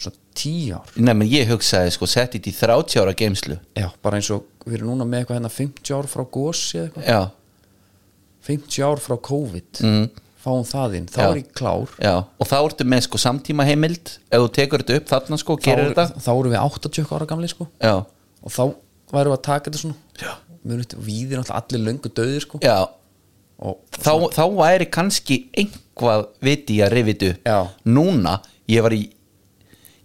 [0.00, 0.94] svona tíu ár.
[0.98, 4.48] Nei, menn ég hugsaði sko, sett þetta í 30 ára geimslu já, bara eins og
[4.66, 7.06] við erum núna með eitthvað hérna 50 ár frá gósi eða eitthvað.
[7.06, 7.20] Já,
[8.50, 9.82] 50 ár frá COVID.
[9.84, 10.06] Mm.
[10.44, 11.26] Fáum það inn, þá Já.
[11.30, 11.90] er ég klár.
[12.00, 15.56] Já og þá ertu með sko samtíma heimild ef þú tekur þetta upp þarna sko,
[15.60, 16.22] gerir er- þetta.
[16.24, 17.68] þá erum við 80 ára gamli sko.
[17.80, 17.94] Já,
[18.42, 18.62] og þá
[19.12, 19.94] værum við að taka þetta svona.
[20.60, 22.58] Við erum allir löngu döðir sko.
[22.64, 22.88] Já.
[23.60, 27.68] Og þá, þá væri kannski einhvað viti að Já.
[27.84, 29.10] núna, ég var í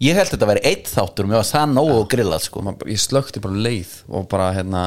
[0.04, 2.64] ég held að þetta væri eitt þáttur og mér var það nógu og grillað sko.
[2.92, 4.82] Ég slökti bara leið og bara hérna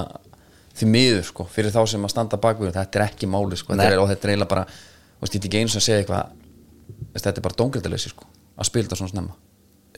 [0.79, 3.89] því miður sko, fyrir þá sem að standa bakvið þetta er ekki máli sko, þetta
[3.97, 4.67] er, og þetta er eiginlega bara
[5.19, 6.33] og er ekki einu sem að segja eitthvað
[7.19, 8.27] þetta er bara dóngrættileysi sko
[8.59, 9.37] að spila þetta svona snemma.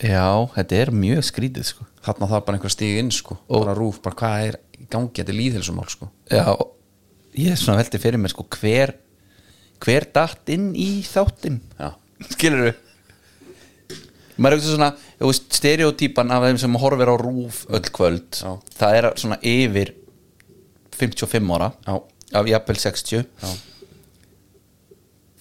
[0.01, 1.85] Já, þetta er mjög skrítið sko.
[2.05, 5.13] Þarna þarf bara einhver stíg inn sko og bara rúf, bara hvað er í gangi,
[5.17, 6.09] þetta er líðhelsumál sko.
[6.33, 6.45] Já,
[7.39, 8.95] ég er svona veldi fyrir mér sko hver
[9.81, 11.93] hver datt inn í þáttin já,
[12.35, 13.99] skilur við
[14.41, 18.41] maður er ekki svona þú veist, stereotýpan af þeim sem horfir á rúf öll kvöld
[18.41, 18.53] Já.
[18.81, 19.95] það er svona yfir
[20.97, 21.95] 55 ára já,
[22.41, 23.51] af jafnvel 60 já,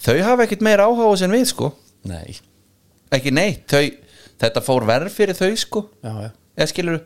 [0.04, 1.72] þau hafa ekkert meira áhuga sem við sko.
[2.10, 2.38] Nei.
[3.16, 3.84] Ekki neitt, þau,
[4.44, 7.00] þetta fór verð fyrir þau sko, já, já, eða skilur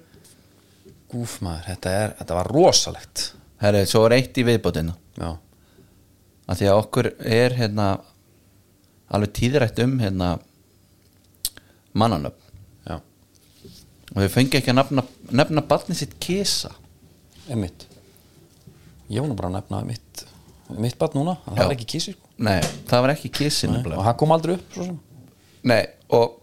[1.13, 3.23] gúf maður, þetta, er, þetta var rosalegt.
[3.63, 4.95] Herri, svo er eitt í viðbótina.
[5.15, 5.29] Já,
[6.49, 7.87] að því að okkur er hérna
[9.13, 10.29] alveg tíðrætt um hérna
[11.93, 12.51] mannanöfn.
[12.89, 16.73] Já, og þau fengi ekki að nefna, nefna barnið sitt kisa
[17.47, 17.87] einmitt.
[19.11, 20.25] Ég var nú bara að nefna mitt
[20.79, 21.67] mitt bat núna, að það Já.
[21.67, 22.22] var ekki kísi sko.
[22.41, 24.79] Nei, það var ekki kisi Nei, og það kom aldrei upp
[25.63, 25.81] Nei,
[26.13, 26.39] og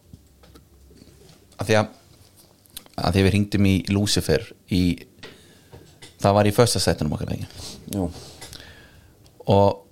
[1.60, 1.96] að því að
[3.00, 4.44] að því við hringdum í Lucifer
[4.76, 4.82] í
[6.20, 7.32] það var í första sættunum okkar
[7.94, 8.08] Jú,
[9.50, 9.86] og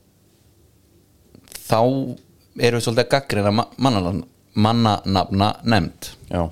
[1.69, 4.25] þá erum við svolítið að gaggrina mannanafna,
[4.59, 6.43] mannanafna nefnd já,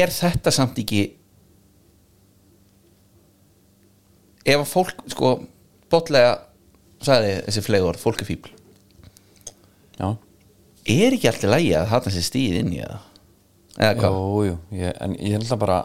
[0.00, 1.04] er þetta samt ekki
[4.46, 5.34] ef að fólk sko
[5.92, 6.32] botlega
[7.04, 8.50] sagði þessi flegur, fólk er fíbl
[9.98, 10.08] já.
[10.90, 12.98] Er ekki alltaf lægi að hata sér stíð inn í það
[13.80, 14.16] eða hvað?
[14.16, 15.78] Jú, jú, ég, en ég held að bara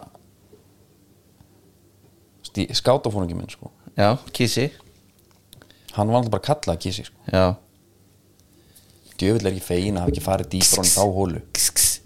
[2.46, 3.70] stí, skátafóningi minn sko.
[3.96, 4.70] Já, kissi
[5.96, 7.16] hann var alltaf bara kallað kísi sko.
[7.32, 7.56] Já,
[9.16, 11.42] djöfull er ekki fegin að hafa ekki farið dýpar hann í þá hólu.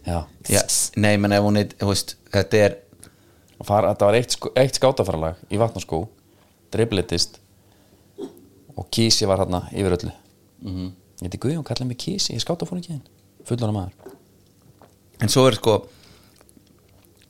[0.07, 0.19] Já,
[0.51, 0.63] já,
[1.03, 2.79] nei, menn ef hún er þú veist, þetta er
[3.61, 6.05] og fara, þetta var eitt, sko, eitt skátafarlag í vatnarskó
[6.73, 7.41] dribblitist
[8.77, 10.13] og kísi var hann yfir öllu.
[10.63, 10.91] Mm -hmm.
[11.21, 13.03] ég heiti Guðjón, kallaði mig kísi ég skátafóningi þinn,
[13.45, 13.93] fullan maður.
[15.21, 15.89] En svo er sko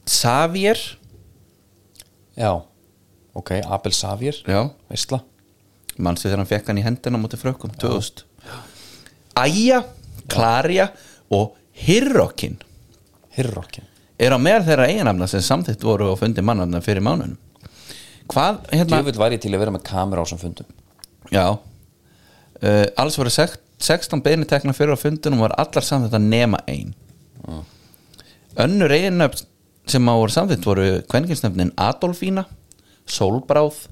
[0.07, 0.79] Xavier.
[2.37, 2.63] Já,
[3.35, 3.93] ok, Abel
[4.47, 5.21] já, veistla,
[5.99, 8.25] mannstu þegar hann fekk hann í hendina á móti frökkum, 2000
[9.37, 9.85] Æja,
[10.29, 10.93] Klarja
[11.31, 12.59] og Hirrokin
[13.31, 13.85] Hirrokkin.
[14.19, 17.39] Er á meðal þeirra eiginafna sem samþitt voru og fundi mannafna fyrir mánunum
[18.31, 20.69] hvað, hérna djöfull væri til að vera með kamera á sem fundum
[21.33, 21.47] já.
[22.61, 26.27] Uh, alls voru sex, 16 beini tekna fyrir á fundunum og var allar samþitt að
[26.29, 26.93] nema ein.
[28.61, 29.47] Önnur eiginöfn
[29.89, 32.45] sem á voru samþitt voru kvenkinsnöfnin Adolfína
[33.09, 33.87] Solbráð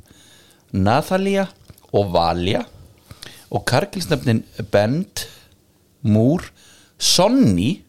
[0.72, 1.48] Nathalia
[1.92, 2.66] og Valja
[3.50, 5.24] og karkilsnöfnin Bend
[6.04, 6.44] Múr
[6.98, 7.82] Sonny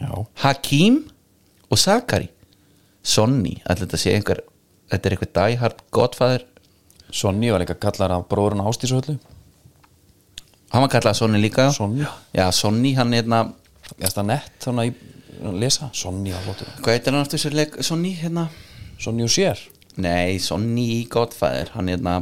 [0.00, 1.10] já, Hakim
[1.70, 2.30] og Sakari.
[3.02, 4.40] Sonny, allir þetta sé einhver
[4.90, 6.46] þetta er eitthvað diehard godfather
[7.10, 9.18] Sonny var líka kallar af bróðurinn Ástísöllu
[10.72, 12.06] hann var kallað Sonny líka Sonny.
[12.34, 13.52] já, Sonny, hann er hérna
[13.98, 14.94] ég stað nett þannig
[15.38, 15.88] að lesa.
[15.94, 16.68] Sonny á flottur.
[16.82, 18.48] Hvað heitir hann aftur sér leik Sonny hérna?
[18.98, 19.60] Sonny og sér.
[19.96, 22.18] Nei, Sonny í Godfather hann hérna,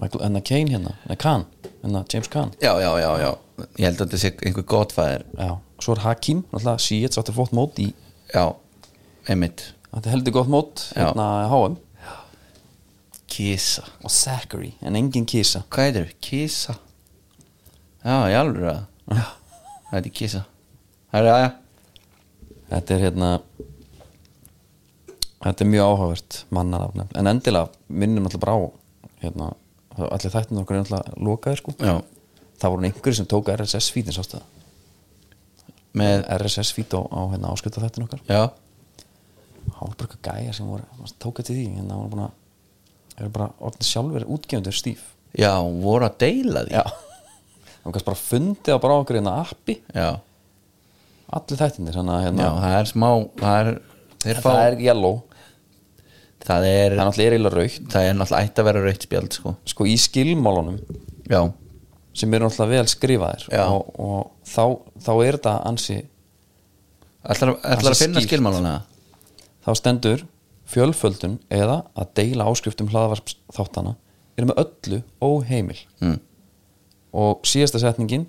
[0.00, 1.46] Michael, enna Kane hérna, enna Khan
[1.84, 2.52] enna James Khan.
[2.60, 3.30] Já, já, já, já.
[3.78, 5.24] Ég held að þetta sé einhver Godfather.
[5.38, 5.56] Já.
[5.84, 7.90] svo er Hakim, náttúrulega Sietz áttur flott mót í,
[8.32, 8.44] já,
[9.28, 9.72] einmitt.
[9.90, 11.76] Þetta er heldur gott mót hérna HM
[13.30, 15.64] Kisa, og Zachary, en engin Kisa.
[15.72, 16.16] Hvað heitir þau?
[16.28, 16.74] Kisa?
[18.04, 20.42] Já, ég alveg að það heitir Kisa.
[21.14, 21.50] Það er, já.
[22.70, 23.30] Þetta er hérna
[25.44, 28.54] þetta er mjög áhugavert mannarafnefn, en endilega minnum alltaf brá
[29.22, 29.50] hérna,
[29.98, 31.74] allir þættin okkur er alltaf lokaðir sko.
[31.80, 31.98] Já,
[32.60, 34.50] það voru einhverju sem tók RSS fítin sástu það?
[35.94, 38.24] Með, RSS fít á, á hérna, áskrifta þættin okkar.
[38.26, 38.48] Já.
[39.64, 42.40] Það var bara eitthvað gæja sem voru mann tók eftir því, hérna voru búin að
[43.20, 46.78] eru bara orðin sjálfur útgefundur stíf já, voru að deila því.
[46.78, 46.84] Já.
[47.74, 49.76] Það var kannski bara fundið á bara okkur hérna appi.
[49.92, 50.10] Já,
[51.34, 53.08] allir þættinir, þannig að já, hérna það er smá
[53.40, 53.70] það er,
[54.24, 55.18] þeir fá það er yellow,
[56.44, 59.54] það er, það er náttúrulega raukt það ætti að vera rautt spjald sko.
[59.74, 60.80] sko í skilmálunum
[61.30, 61.40] já,
[62.14, 64.64] sem eru náttúrulega vel skrifaðir og, og þá,
[65.06, 65.98] þá er þetta ansi
[67.24, 68.74] ætlar, að finna skilmáluna?
[69.64, 70.24] Þá stendur
[70.74, 73.94] fjölföldun eða að deila áskriftum hlaðvarps þáttana
[74.36, 76.16] er með öllu óheimil mm.
[77.14, 78.26] og síðasta setningin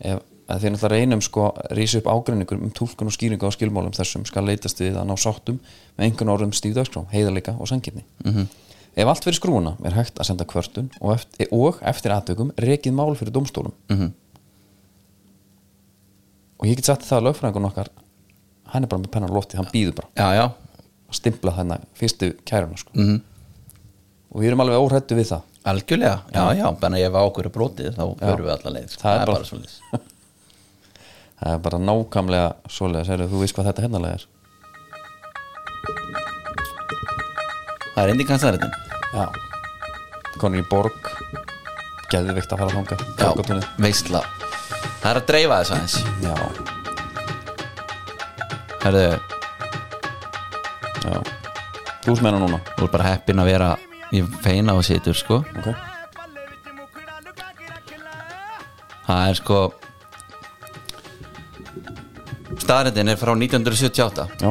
[0.00, 1.44] ef að þeir náttúrulega reynum sko
[1.78, 5.14] rísa upp ágreiningur um túlkun og skýringu á skilmálum þessum skal leitast við að ná
[5.20, 5.60] sáttum
[5.96, 8.48] með einhvern orðum stíðdagskrám, heiðarleika og sangirni -hmm.
[8.96, 12.92] ef allt fyrir skrúuna er hægt að senda kvörtun og eftir, og eftir aðtökum rekið
[12.92, 14.12] mál fyrir dómstólum Mhm.
[16.58, 17.88] og ég get sagt það að lögfræðingun okkar
[18.72, 20.50] hann er bara með pennan á lofti, hann býður bara já, já,
[21.10, 22.94] að stimpla þennan fyrstu kæruna sko.
[22.94, 23.18] mm
[24.30, 25.40] og við erum alveg óhrættu við það.
[25.66, 26.18] Algjörlega.
[26.30, 29.00] Já, já, bara ef ákveður er brotið þá förum við allar leið sko.
[29.02, 29.74] Það er bara- bara svolítið
[31.40, 34.24] það er bara nákvæmlega svoleiðis, heyrðu, þú veist hvað þetta hennalega er?
[37.94, 38.74] Það er indi kannstæðaritin
[39.16, 39.24] já.
[40.40, 41.10] Konur í borg.
[42.10, 44.22] Geðvikt að fara að hanga veistla.
[45.02, 45.96] Það er að dreifa þess aðeins.
[46.22, 46.34] Já,
[48.80, 49.04] Herðu,
[51.00, 52.60] þú sem meina núna?
[52.76, 53.70] Þú er bara heppin að vera
[54.12, 55.42] í feina og situr sko.
[55.60, 55.70] Ok,
[59.06, 59.60] það er sko
[62.60, 64.50] staðrindin er frá 1978 já,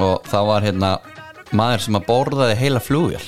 [0.00, 0.90] og það var hérna
[1.56, 3.22] maður sem að borðaði heila flugvél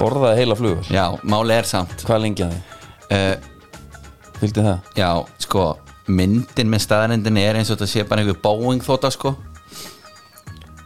[0.00, 0.88] borðaði heila flugur?
[0.92, 2.02] Já, máli er samt.
[2.08, 2.82] Hvað lengi að þið,
[3.16, 4.90] uh, vildi það?
[4.96, 5.10] já,
[5.44, 5.64] sko
[6.10, 9.34] myndin með staðrindin er eins og þetta sé bara einhver Boeing þóta sko.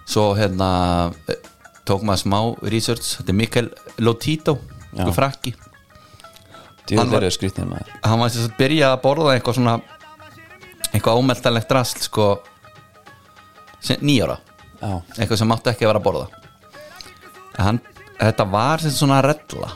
[0.05, 0.69] Svo hérna
[1.33, 1.39] eh,
[1.89, 3.15] tók maður smá research.
[3.19, 3.71] Þetta er Mikael
[4.05, 4.59] Lotito
[4.93, 5.55] einhver frakki.
[6.93, 7.25] Hann var-
[8.05, 9.79] hann var að byrja að borða eitthvað svona
[10.93, 12.27] eitthvað ómeltalegt rast sko
[14.05, 14.37] nýjára
[14.83, 16.27] já, eitthvað sem mátti ekki að vera að borða.
[17.57, 17.81] Hann,
[18.29, 19.71] þetta var sem svona rella.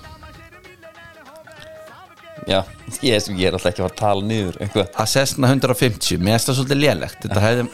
[2.49, 2.63] Já,
[3.05, 6.17] ég, er- ég er alltaf ekki að fara að tala niður eitthvað, að Cessna 150,
[6.23, 7.19] mér finnst það svolítið lélegt.
[7.27, 7.67] Þetta hefði,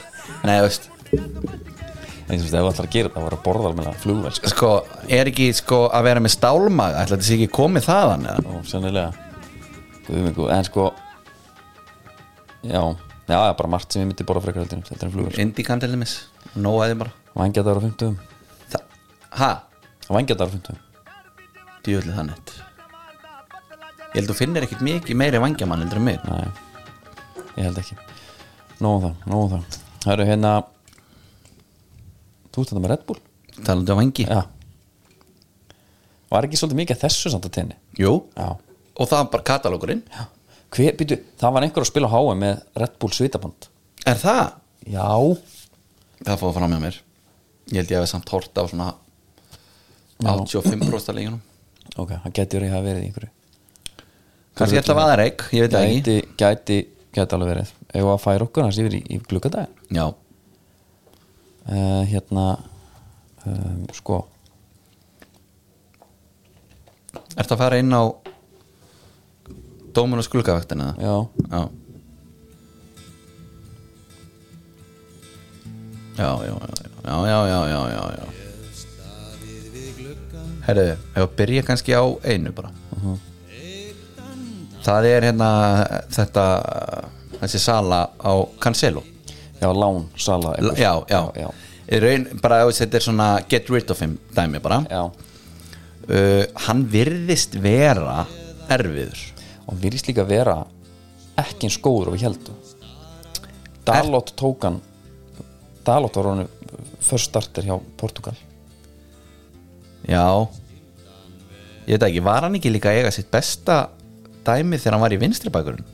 [0.48, 0.88] nei veist.
[2.24, 4.30] Eins og að ef þú ætlar að gera þetta að vera að borða alveg flugvel
[4.34, 4.50] sko.
[4.54, 4.70] sko,
[5.12, 7.02] er ekki sko að vera með stálmaga?
[7.04, 8.54] Ætla þetta sé ekki komið þaðan eða?
[8.54, 9.10] og sennilega.
[10.56, 10.86] En sko
[12.64, 16.16] já, já, það bara margt sem ég myndi borða frekar þetta er flugur Indikandelimis,
[16.56, 17.12] nóaði bara.
[17.36, 18.16] Vangjadar á 50
[18.72, 18.80] Þa,
[19.38, 19.73] ha, vangjadar
[20.08, 20.78] 50
[21.84, 22.52] djúvöldið það nett.
[24.14, 26.20] Ég held þú finnir ekkit mikið meiri vangjamann heldur en mig.
[26.28, 27.96] Nei, ég held ekki.
[28.84, 30.52] Nóum það, nóum það Það eru hérna
[32.54, 33.20] Þú þetta með Red Bull.
[33.66, 34.24] Talandi á vangi.
[34.28, 34.42] Já.
[36.30, 37.78] Var ekki svolítið mikið að þessu samt að tenni?
[37.98, 40.04] Jú, Já, og það var bara katalógurinn.
[40.06, 40.28] Já.
[40.74, 43.68] Hver, býtu, það var einhver að spila á HM með Red Bull svitaband.
[44.06, 44.44] Er það?
[44.90, 45.08] Já.
[46.20, 47.00] Það fóða fram með mér.
[47.72, 48.88] Ég held ég að við samt horta á svona
[50.22, 51.42] 85% af leikunum
[51.94, 53.30] Ok, það geti verið að verið í einhverju.
[54.58, 56.00] Kannski er þetta vaðareik, ég veit það ekki.
[56.00, 56.78] Gæti, gæti,
[57.14, 57.72] gæti alveg verið.
[57.94, 60.04] Ef að færa okkur hans yfir í, í glukkadag já,
[61.68, 62.46] uh, Hérna
[63.46, 64.24] um, Sko.
[67.34, 68.02] Ertu að fara inn á
[69.94, 71.14] dómun og skulgavaktina Já,
[71.50, 71.62] já.
[76.14, 78.43] Já, já, já, já, já, já, já, já,
[80.64, 80.68] já.
[80.68, 82.70] Herðu, ef að byrja kannski á einu bara.
[84.84, 85.48] Það er hérna
[86.12, 86.44] þetta
[87.40, 89.02] þessi sala á Cancelo.
[89.60, 91.48] Já, lán, sala L- Já, já, já,
[92.02, 94.82] raun, bara ef þetta er svona get rid of him dæmi bara.
[94.90, 95.04] Já.
[96.08, 98.26] uh, hann virðist vera
[98.68, 99.20] erfiður.
[99.66, 100.58] Og virðist líka vera
[101.40, 102.58] ekki eins góður og við heldum
[103.84, 104.76] Dalot tók hann
[105.84, 106.48] Dalot var hann
[107.00, 108.36] först starter hjá Portugal
[110.08, 110.26] já.
[111.84, 113.88] Ég veit ekki, var hann ekki líka eiga sitt besta
[114.44, 115.84] dæmi þegar hann var í vinstri bakurinn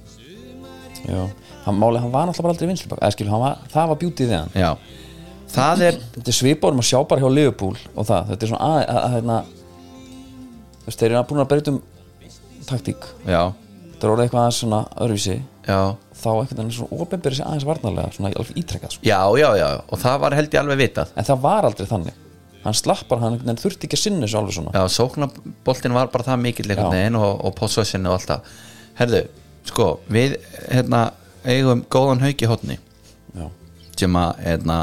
[1.06, 1.28] já,
[1.64, 4.00] hann, máli, hann var náttúrulega bara aldrei vinstri bak eða skil, hann var, það var
[4.02, 4.52] bjútið hann.
[4.54, 4.70] Já,
[5.54, 8.68] það er þetta er sviparum að sjá bara hjá Liverpool og það, þetta er svona
[8.68, 11.82] að, að, að hérna þú veist, þeir eru búin að breyta um
[12.70, 13.42] taktík, já,
[13.96, 15.80] það er orðið eitthvað aðeins svona öðruvísi, já.
[16.20, 19.06] Þá eitthvað hann svona sig aðeins varnarlega, svona alveg ítrekkað sko.
[19.08, 21.14] já, já, já, og það var held ég alveg vitað.
[21.16, 22.18] En það var aldrei þannig
[22.64, 24.72] hann slappar, hann þurfti ekki að sinna þessu alveg svona.
[24.76, 28.58] Já, sóknaboltin var bara það mikill einhvern veginn og, og possession og alltaf
[28.98, 29.22] herðu,
[29.70, 30.36] sko, við
[30.68, 31.06] hérna
[31.48, 33.46] eigum góðan hauk í hotni já,
[33.96, 34.80] sem að hérna,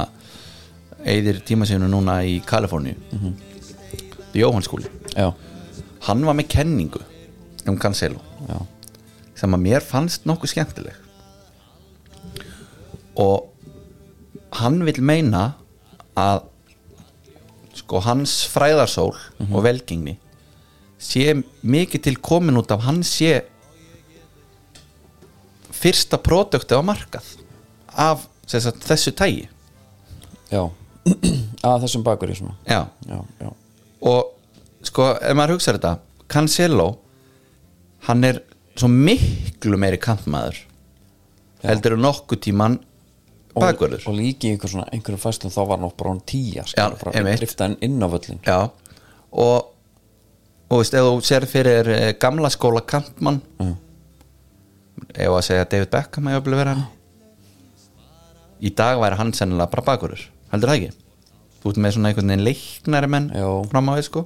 [1.05, 2.97] eigðir tíma sinu núna í Kaliforníu.
[3.11, 3.19] Mm.
[3.19, 3.35] -hmm.
[4.37, 4.89] Jóhann skúli.
[5.13, 5.33] Já,
[6.09, 7.01] hann var með kenningu
[7.67, 8.21] um Cancelo.
[8.49, 8.57] Já,
[9.35, 10.93] sem að mér fannst nokkuð skemmtileg.
[13.15, 13.53] Og
[14.51, 15.53] hann vil meina
[16.17, 16.41] að
[17.87, 19.13] sko hans fræðarsól
[19.47, 20.17] og velgengni
[20.99, 23.45] sé mikið til komin út af hann sé
[25.71, 27.29] fyrsta produkti á markað
[27.95, 29.47] af sagt, þessu tægi
[30.51, 30.67] já.
[31.63, 32.51] Að þessum bakur já.
[32.67, 32.83] já,
[33.39, 33.49] já,
[34.03, 34.35] og
[34.83, 35.93] sko ef maður hugsa þetta
[36.27, 36.89] Cancelo
[38.09, 38.41] hann er
[38.75, 40.59] svo miklu meiri kantmaður
[41.63, 42.81] heldur en nokkuð tíman
[43.63, 46.85] bakverður og líki í einhver svona, einhverjum fæslum þá var hann bara hann tíja Já,
[47.13, 47.39] einmitt.
[47.41, 48.59] drifta hann inn á völlin já.
[49.31, 49.73] Og
[50.69, 53.75] og veist, ef þú sér fyrir eh, gamla skóla kantmann Mm.
[55.13, 56.85] ef að segja David Beckham hefur verið hann
[58.61, 60.91] í dag væri hann sennilega bara bakverður heldur það ekki?
[61.61, 63.49] Þú ert með svona einhvern veginn leiknari menn Jó.
[63.69, 64.21] fram á því sko.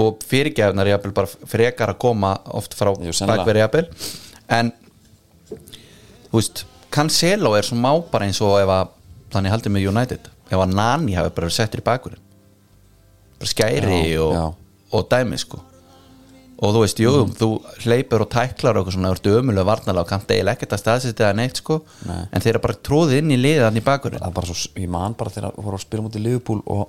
[0.00, 3.86] Og fyrirgefnar jafnvel bara frekar að koma oft frá bakverði jafnvel.
[4.48, 4.70] En
[6.30, 8.92] þú veist Cancelo er svo má bara eins og ef að
[9.30, 10.28] þannig haldið með United.
[10.50, 12.26] Ef að Nani hafi bara verið settur í bakverðin
[13.40, 14.44] bara skæri Já, og, já.
[14.92, 15.60] og dæmi sko.
[16.60, 17.46] Og þú veist, jú, þú
[17.86, 20.82] hleypur og tæklar og eitthvað svona, þú ert ömulega varnalega og kannt eiginlega ekkert að
[20.82, 21.78] staðsetja það neitt sko.
[22.04, 22.18] Nei.
[22.28, 24.90] en þeir eru bara tróðið inn í liðan í bakverðin það er bara svo, ég
[24.92, 26.82] man bara þegar við vorum að spila mútið Liverpool og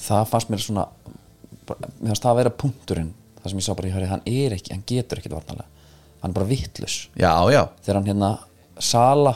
[0.00, 0.86] það fannst mér svona
[1.68, 3.12] bara, mér fannst það að vera punkturinn
[3.42, 5.68] það sem ég sá bara í höri, hann er ekki, hann getur ekki varnarlega.
[6.22, 6.96] Hann er bara vittlus
[7.84, 8.32] þegar hann hérna
[8.82, 9.34] Sala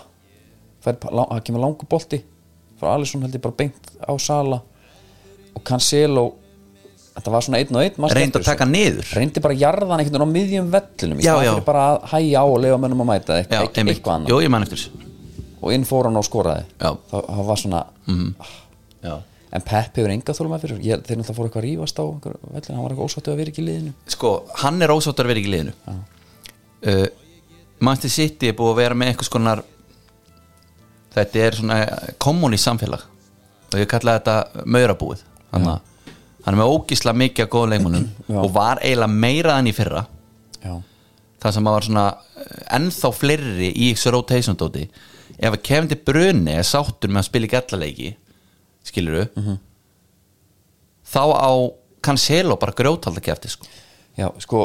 [0.82, 2.18] það kemur langu bolti
[2.80, 4.58] frá Alisson held ég bara beint á Sala.
[5.52, 6.24] Og Cancelo
[7.12, 9.08] þetta var svona einn og einn manstu reynd eftir að taka niður.
[9.18, 11.52] Reyndi bara að jarða hann einhvern veginn á miðjum vellinum í Já, staðinn já.
[11.52, 14.00] fyrir bara að hæja á og leifa mönnum að mæta já, eitthvað, einmitt.
[14.00, 15.10] eitthvað þessu.
[15.62, 16.64] og inn fór hann og skoraði.
[16.80, 16.88] Já.
[17.12, 17.82] Það, það var svona
[19.04, 19.14] já.
[19.52, 22.04] en Pep hefur enga þólum að fyrir ég, þeir náttúrulega fóru eitthvað að rífast á
[22.08, 23.92] hann var eitthvað ósáttu að vera ekki í liðinu.
[24.16, 24.32] Sko,
[24.64, 25.76] hann er ósáttar verið ekki í liðinu.
[26.82, 27.06] Uh,
[27.82, 29.62] Manchester City er búið að vera með eitthvað skonar
[31.12, 31.78] þetta er svona
[32.22, 33.02] kommuni samfélag
[33.72, 38.38] og ég kalla þetta maurabúið að hann er með ógísla mikið af góðum leikmunum Já.
[38.42, 40.04] og var eiginlega meira enn í fyrra
[40.62, 40.74] já,
[41.42, 44.86] það sem að var svona eh, ennþá fleiri í þessu rotation dóti
[45.38, 48.10] ef að Kevin De Bruyne er sáttur með að spila ekki allaleiki
[48.86, 49.58] skilur Mhm.
[51.12, 51.50] þá á
[52.02, 53.66] Cancelo bara grjótalda kefti sko.
[54.18, 54.62] já, sko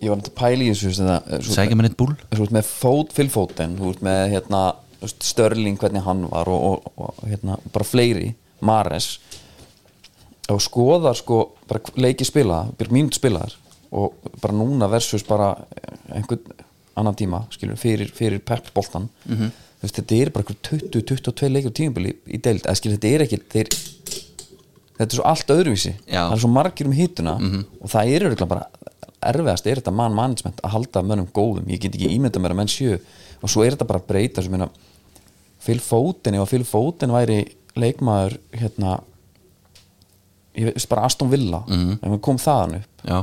[0.00, 2.12] ég var náttúrulega að pæla í þessu það, svo, sækja mér eitt búl.
[2.32, 4.62] Þú ert með fót fylgfóten þú ert með hérna
[5.06, 8.30] Störling hvernig hann var og, og, og hérna bara fleiri,
[8.64, 9.16] Mares
[10.52, 13.56] og skoðar sko bara leiki spila, mínut spilaðar
[13.96, 15.52] og bara núna versus bara
[16.14, 16.64] einhvern
[16.96, 19.50] annan tíma skilur, fyrir, fyrir Pep boltan -hmm.
[19.82, 23.40] veist, þetta er bara einhver 20-22 leikir tímabili í deild, eða skilur þetta er ekki
[23.52, 23.68] þeir,
[24.98, 25.94] þetta er svo allt öðruvísi.
[26.06, 26.28] Já.
[26.28, 27.36] það er svo margir um hituna
[27.80, 28.66] og það er örugglega bara
[29.32, 32.60] erfiðast er þetta man management að halda mönnum góðum ég get ekki ímynda mér að
[32.62, 32.98] menn sjö
[33.42, 34.70] og svo er þetta bara að breyta sem meina
[35.66, 37.40] Phil Foden, ef að Phil Foden væri
[37.76, 38.98] leikmaður hérna
[40.56, 41.96] ég veist bara Aston Villa mm.
[42.00, 43.18] ef hann kom þaðan upp já,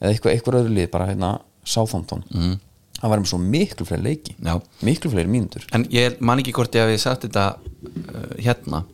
[0.00, 1.32] eða eitthvað, eitthvað öðru lið, bara hérna
[1.62, 2.54] Southampton mm.
[3.00, 4.54] hann væri með svo miklu fleiri leiki Já.
[4.86, 8.84] miklu fleiri mínútur en ég man ekki hvort ég hafi sagt þetta uh, hérna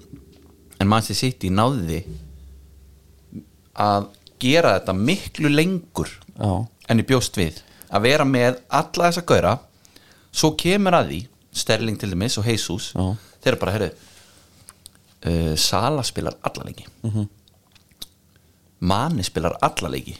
[0.79, 2.03] en Manchester City náði
[3.79, 4.11] að
[4.43, 6.53] gera þetta miklu lengur já,
[6.89, 9.57] en ég bjóst við að vera með alla þessa gaura
[10.33, 11.21] svo kemur að því
[11.59, 13.05] Sterling til dæmis og Jesus Já.
[13.43, 13.89] þeir eru bara, herru
[15.27, 16.85] uh, Sala spilar alla leiki.
[17.03, 17.29] Mhm.
[18.81, 20.15] Mani spilar alla leiki.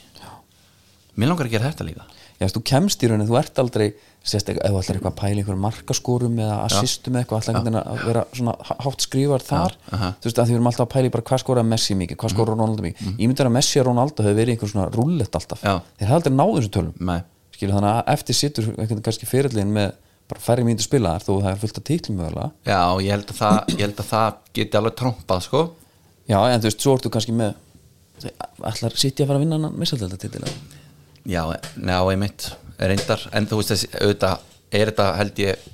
[1.15, 2.07] Mér langar að gera þetta líka.
[2.39, 3.87] Já, þú kemst í rauninni, þú ert aldrei
[4.33, 7.79] sérst, ef þú ætlar eitthvað að pæla einhverjum markaskorum eða assistum eða eitthvað, einhvern veginn
[7.81, 9.75] að vera svona há- hátt skrifar þar.
[9.91, 10.09] aha.
[10.21, 12.17] þú veist, að því við erum alltaf að pæla í bara hvað skora Messi mikið,
[12.23, 13.11] hvað skora Ronaldo mikið.
[13.19, 15.75] Ég myndi að Messi og Ronaldo hefur verið einhver svona rúllett alltaf, Já.
[15.99, 16.93] þeir hefði aldrei náðu þessum tölum.
[17.09, 17.21] Nei.
[17.59, 19.89] skilur þannig að eftir sittur einhvern kannski fyrirlin með
[20.29, 22.51] bara færri mínútur spilaðar þó það er fullt af títlum mögulega.
[22.63, 25.61] Já, ég held að það, ég held að það geti alveg trompað sko.
[26.29, 27.55] Já, en þú veist, svo ertu kannski með
[28.69, 30.51] ætlar City að fara að vinna hann missaldelda
[31.29, 31.43] Já,
[31.77, 32.49] njá, einmitt
[32.79, 34.47] reyndar, en þú veist þessi, auðvitað
[34.79, 35.67] er þetta held ég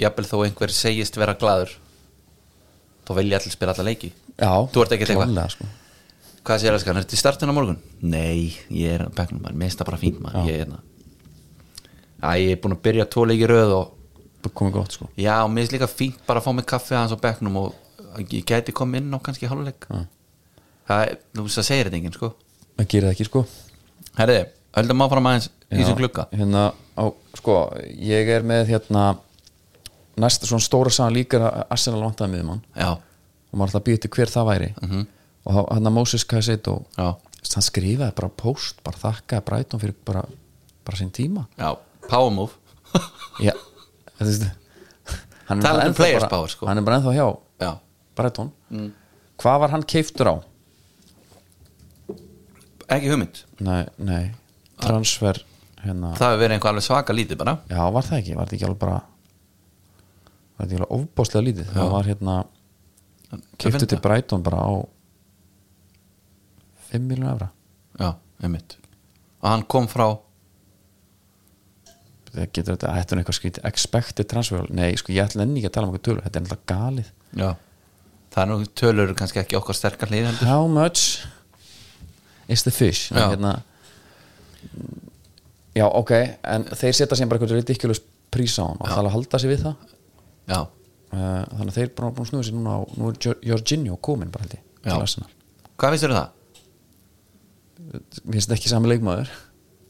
[0.00, 1.74] jafnvel þó einhver segist vera glaður
[3.06, 5.50] þá vilja allir spila alla leiki já, Þú ert ekkert eitthvað?
[5.56, 5.68] sko.
[6.42, 7.78] Hvað sér elskan, er þetta í startinu á morgun?
[8.02, 10.80] Nei, ég er á bekknum maður, það bara fínt maður ég, er hérna.
[12.22, 15.50] Æ, ég er búin að byrja tvo leiki röð og komið gott sko já, og
[15.52, 18.74] mér finnst líka fínt bara að fá mig kaffi aðeins á bekknum og ég gæti
[18.74, 19.86] komið inn á kannski hálfleik
[20.82, 22.32] Það er, þú veist það segir þetta enginn sko
[22.80, 23.44] það gerir það ekki sko
[24.18, 24.40] Herði,
[24.76, 26.26] höldum áfram aðeins í þessum glugga.
[26.32, 27.04] hérna á,
[27.38, 27.56] sko,
[27.96, 29.04] ég er með hérna
[30.20, 32.42] næsta svona stóra sagan líka er að Arsenal vantaði
[32.76, 34.74] Já, og maður alltaf býtti hver það væri.
[34.80, 35.06] -hmm.
[35.44, 37.16] og hann að Moses já,
[37.54, 40.24] hann skrifaði bara post, bara þakkaði Brighton fyrir bara,
[40.84, 41.46] bara sín tíma.
[41.58, 41.76] Já,
[42.08, 42.52] power move.
[43.40, 43.52] Já,
[44.18, 44.50] þú veist
[45.48, 46.66] hann er bara um bara, power, sko.
[46.66, 47.78] hann er bara ennþá hjá Já,
[48.16, 48.52] Brighton.
[49.42, 50.34] Hvað var hann keiftur á?
[52.92, 53.42] ekki hugmynd.
[53.64, 54.34] Nei, nei,
[54.86, 55.40] transfer
[55.82, 57.56] hérna, Það hefur verið einhver alveg svaka lítið bara.
[57.70, 61.70] Já var það ekki, var þetta ekki alveg bara var þetta ekki alveg ofbáslega lítið?
[61.72, 62.36] Það var hérna
[63.62, 64.00] finn til.
[64.04, 64.72] Brighton bara á
[66.92, 67.48] 5 miljónu efra
[68.00, 68.12] Já,
[68.42, 68.76] einmitt.
[69.42, 70.06] Og hann kom frá
[72.32, 75.68] það getur þetta, þetta er eitthvað skrítið expected transfer, nei sko ég ætla enn ekki
[75.68, 77.10] að tala um eitthvað tölur, þetta er alltaf galið.
[77.42, 77.50] Já.
[78.32, 80.48] Það er nú tölur kannski ekki okkar sterkar hlið heldur.
[80.48, 81.26] How much
[82.48, 83.10] is the fish?
[83.12, 83.26] Já.
[83.34, 83.58] Hérna,
[85.76, 86.10] já ok
[86.54, 88.02] en þeir setja sér bara eitthvað ridiculous
[88.32, 89.76] prís á hann og það er að halda sig við það.
[90.52, 93.42] Já, uh, þannig að þeir bara búin að snúið sér núna á nú er Jor-
[93.50, 95.30] Jorginho komin bara held ég til Arsenal.
[95.78, 96.30] hvað finnst þér um það?
[97.92, 99.30] mér finnst þetta ekki sami leikmaður.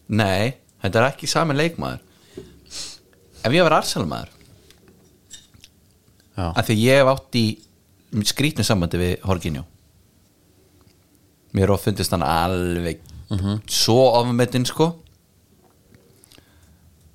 [0.08, 2.00] Nei, þetta er ekki sami leikmaður.
[3.42, 4.30] Ef ég var Arsenal-maður
[6.36, 7.44] já, af því ég hef átt í
[8.28, 9.64] skrítnu sambandi við Horginjó
[11.52, 12.12] mér er of fundist
[13.32, 14.90] hann alveg svo ofmetinn sko.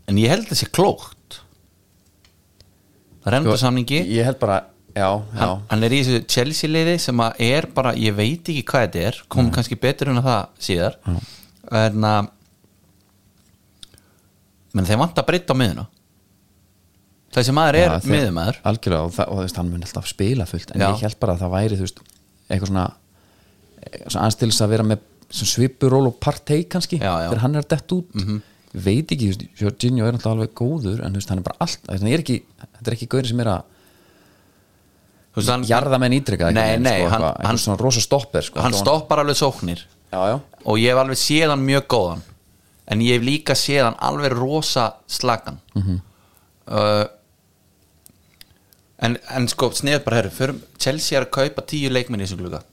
[0.08, 1.42] En ég held þessi klókt
[3.24, 4.62] það er endur samningi ég held bara,
[4.96, 5.42] já, já.
[5.42, 8.86] Hann, hann er í þessu Chelsea liði sem að er bara, ég veit ekki hvað
[8.88, 9.20] þetta er.
[9.28, 10.98] Kom kannski betur en að það síðar.
[11.76, 12.30] En að
[14.78, 15.86] menn þeir vant að breytta á miðuna
[17.38, 20.72] þessi maður er þeir- miðumæður algjörlega og, það, og veist, hann mun alltaf spila fullt
[20.74, 20.88] en Já.
[20.94, 22.00] ég held bara að það væri þú veist,
[22.50, 22.86] eitthvað svona,
[24.42, 27.30] þess að vera með svipuról og partei kannski Já, já.
[27.30, 28.08] þegar hann er dett út.
[28.16, 32.08] Ég veit ekki, Jorginho er alltaf alveg góður en veist, hann er bara allt hann
[32.08, 33.64] er ekki, þetta er ekki góður sem er að
[35.36, 38.72] veist, hann, jarða menn ítrykkað Nei, nei, sko, hann- hann- svona rosa stopper sko, hann
[38.74, 39.84] Þetta stoppar alveg sóknir.
[40.12, 42.22] Já, og ég hef alveg séð hann mjög góðan
[42.88, 46.02] en ég hef líka séð hann alveg rosa slagan Mhm.
[46.68, 47.06] uh,
[49.00, 52.64] en, en sko sniður bara herru, Chelsea er að kaupa tíu leikmenn í þessum gluga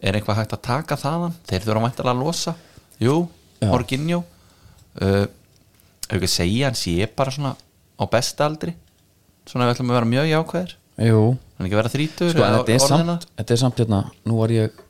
[0.00, 1.36] er eitthvað hægt að taka þaðan?
[1.48, 2.54] Þeir þurfa væntalega að losa.
[3.02, 3.16] Jú.
[3.64, 7.54] Morginjó uh, ef ekki að segja hann sé bara svona
[7.96, 8.74] á besta aldri
[9.48, 10.74] svona við ætlum að vera mjög jákvæðir.
[11.06, 11.22] Jú.
[11.56, 14.80] Hann ekki vera þrítur sko, þetta er samt, þetta er samt hérna, nú var ég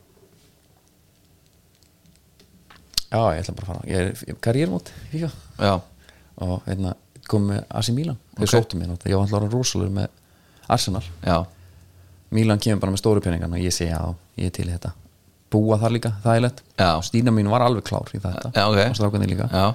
[3.07, 3.83] já, ég ætla bara að fara.
[3.91, 4.93] Ég er, ég er karriérmót
[6.37, 6.95] og hérna
[7.31, 8.19] kom með AC Milan.
[8.37, 8.53] Þeir Ok.
[8.55, 10.09] sóttu mér ég var alltaf rosalur með
[10.67, 11.47] Arsenal, já,
[12.35, 14.01] Milan kemur bara með stóru peningan og ég segi já,
[14.41, 14.93] ég er til þetta.
[15.53, 16.62] Búa þar líka, það er lett.
[17.07, 18.51] Stína mín var alveg klár í þetta.
[18.51, 18.81] Já, ok.
[18.83, 19.47] og strákunni líka.
[19.53, 19.66] Já,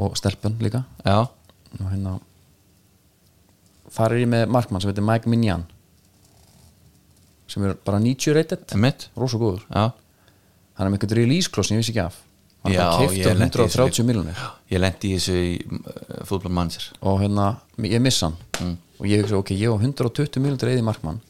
[0.00, 0.84] og stelpun líka.
[1.04, 1.26] Já.
[1.80, 2.16] Og hérna
[3.90, 5.66] þar er ég með markmann sem heitir Mike Mignan
[7.50, 8.74] sem er bara 90 rated.
[9.18, 9.64] Rosa góður.
[9.74, 12.20] Hann er með eitthvað release kloss sem ég vissi ekki af.
[12.62, 15.36] Hann Já, keifti ég á lenti í þessu 130 miljonir Ég lendi í þessu
[15.78, 17.46] uh, fútbolmanager og hérna,
[17.88, 18.36] ég missa hann.
[18.60, 18.74] Mm.
[19.00, 21.22] og ég hugsa, ok, ég á 120 miljonir eða markmann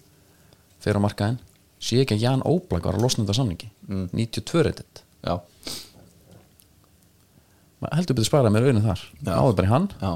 [0.81, 1.39] fyrir á markaðin
[1.81, 3.71] sé ekki að Jan Óblag var að losna þetta samningi.
[3.89, 4.09] Mm.
[4.13, 5.37] 92 rated Já,
[7.81, 9.03] maður heldur betur sparaði með rauninu þar.
[9.21, 9.31] Já.
[9.35, 9.89] náðu bara í hann.
[10.01, 10.13] Já,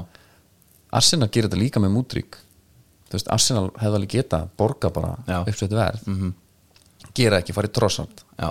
[0.99, 2.37] Arsenal gerir þetta líka með mútrík
[3.31, 5.37] Arsenal hefði alveg geta borga bara Já.
[5.47, 6.01] uppsveitu verð.
[6.09, 6.33] Mhm,
[7.15, 8.49] gera ekki, farið trossart já,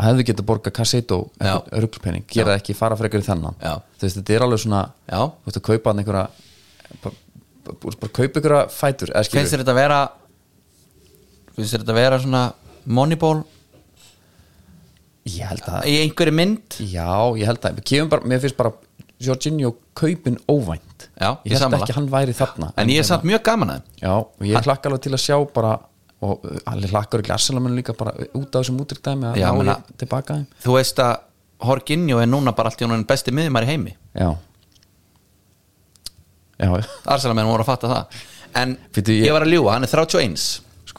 [0.00, 1.58] hefði geta borga Cassetto Já.
[1.72, 3.54] rugglpenning, gera ekki, fara frekar í þennan.
[3.60, 3.74] Já.
[4.00, 5.20] veist, þetta er alveg svona Já.
[5.28, 6.24] þú veist að kaupa einhverja
[7.02, 7.14] bara,
[8.08, 10.00] kaupa einhverja fætur Finnst þér þetta að vera
[11.56, 12.42] Finnst þetta að vera svona
[12.86, 13.42] Moneyball?
[15.30, 16.78] Ég held að í einhverju mynd?
[16.90, 18.72] Já, ég held að bara, mér finnst bara
[19.20, 21.08] Jorginho kaupin óvænt.
[21.20, 23.72] Já, Ég ég held ekki að hann væri þarna en ég er samt mjög gaman
[23.74, 25.74] að Já, og ég hlakka alveg til að sjá bara
[26.24, 29.58] og uh, hann hlakkar ekki Arsenal líka bara út af þessum útryktæmi að Já, ná
[29.58, 30.46] meina- ég tilbaka þeim.
[30.64, 31.12] Þú veist að
[31.68, 33.92] Horginjó er núna bara allt í hún besti miðjumar í heimi.
[34.16, 34.30] Já.
[36.60, 36.70] Já,
[37.04, 38.18] Arsenalmenn voru að fatta það.
[38.60, 39.26] En Bíddu, ég...
[39.28, 40.48] ég- var að ljúga, hann er 31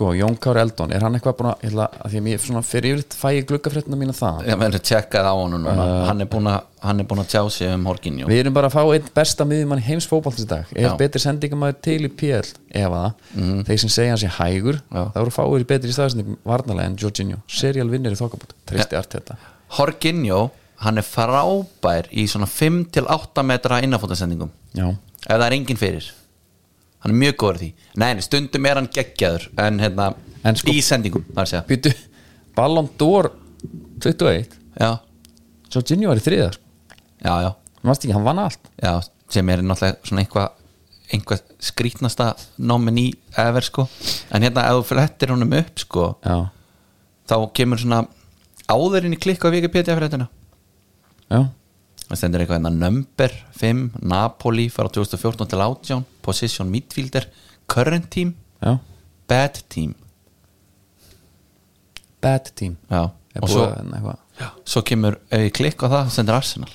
[0.01, 2.61] sko, Jón Kári Eldon, er hann eitthvað búin að, ætla, að því að mér svona
[2.65, 5.85] fyrir yfir fæ ég gluggafréttina mína það ég meður tjekkað á honum núna.
[6.07, 8.77] Hann, er að, hann er búin að tjá sig um Horginjó Við erum bara að
[8.77, 10.71] fá einn besta miðjumann í heims fótboltis í dag.
[10.73, 10.95] Er Já.
[10.99, 13.35] betri sendingamæður til í PL ef að
[13.67, 15.03] þeir sem segja hann sé hægur Já.
[15.03, 17.41] það voru fáir betri í staðsendingum varnalega en Jorginho.
[17.51, 19.03] Serial vinnir í þokkabút Tristi ja.
[19.03, 19.37] Arteta.
[19.77, 20.47] Horginjó,
[20.81, 26.09] hann er frábær í svona 5-8 metra innafótasendingum Já, ef það er enginn fyrir
[27.01, 27.69] hann er mjög góður því.
[28.01, 31.25] Nei, stundum er hann geggjaður en hérna, En sko- í sendingum
[31.69, 31.93] býtu
[32.55, 33.31] Ballon d'Or
[34.01, 34.47] 21
[34.79, 34.99] já,
[35.73, 36.63] Jorginho var í þriða sko.
[37.23, 37.51] já, já,
[37.93, 38.59] ekki, hann vann allt.
[38.81, 40.49] Já sem er náttúrulega svona eitthvað
[41.11, 42.25] einhvað skrítnasta
[42.57, 43.05] nomin í
[43.37, 43.87] ever sko.
[44.31, 46.15] En hérna ef þú flettir honum upp sko
[47.27, 48.05] þá kemur svona
[48.71, 50.27] áðurinn í klikka á Wikipedia fyrir þetta
[51.31, 51.41] já,
[52.11, 57.27] það stendur eitthvað hérna number 5 Napoli fara 2014 til 18 position midfielder
[57.71, 58.77] current team já.
[59.27, 59.95] bad team.
[62.21, 62.77] Bad team.
[62.91, 63.09] Já.
[63.41, 63.63] Og svo,
[64.67, 65.15] svo kemur
[65.55, 66.73] klikka á það þá stendur Arsenal.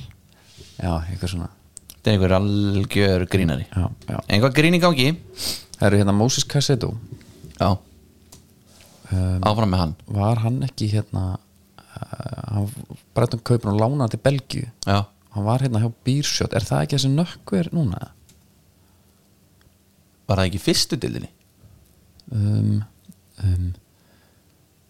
[0.80, 1.51] Já, eitthvað svona.
[1.91, 3.66] Þetta er einhver algjör grínari.
[3.68, 4.18] Já, já.
[4.30, 5.11] Einhvað grín í gangi?
[5.76, 6.95] Það eru hérna Moses Cassetto
[7.59, 7.76] já.
[9.12, 9.93] Um, áfram með hann.
[10.16, 12.70] Var hann ekki hérna uh, Hann
[13.14, 14.70] breytum kaupin og lána hann til Belgíu.
[14.87, 15.05] Já,
[15.37, 18.12] Hann var hérna hjá Bírsjótt Er það ekki þessi nökkver núna?
[20.26, 21.32] var það ekki fyrstu dildinni
[22.26, 22.80] Um,
[23.39, 23.66] um,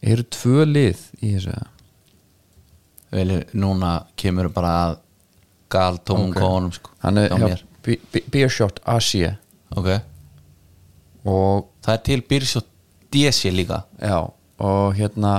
[0.00, 1.56] eru tvö lið í þessu?
[3.12, 4.94] Vel núna kemur bara að
[5.68, 6.38] gal tómum Ok.
[6.40, 6.78] okay.
[6.78, 7.58] sko, Hann er hjá
[8.32, 9.34] Bírsjótt Asia
[9.76, 9.90] ok,
[11.28, 12.72] og það er til og
[13.12, 13.82] DC líka.
[14.00, 15.34] Já, og hérna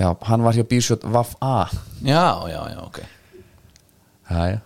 [0.00, 1.68] já, hann var hjá Bírsjótt Vaf A.
[2.00, 3.17] Já, já, já, ok
[4.28, 4.60] Hæja,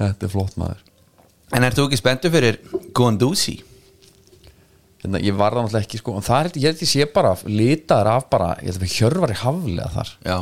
[0.00, 0.80] þetta er flott maður.
[1.54, 2.58] En ert þú ekki spenntu fyrir
[2.94, 3.56] Guendouzi?
[5.00, 7.34] Hérna, ég var það náttúrulega ekki sko en það er, ég held ég sé bara
[7.48, 10.10] litaður af bara, ég held að við hjörvar í haflega þar.
[10.28, 10.38] Já,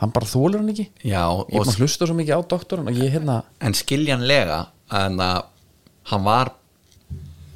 [0.00, 0.88] hann bara þólur hann ekki?
[1.08, 4.58] Já ég er að hlusta svo mikið á doktorinn og ég hérna en skiljanlega
[4.98, 5.44] en að
[6.10, 6.50] hann var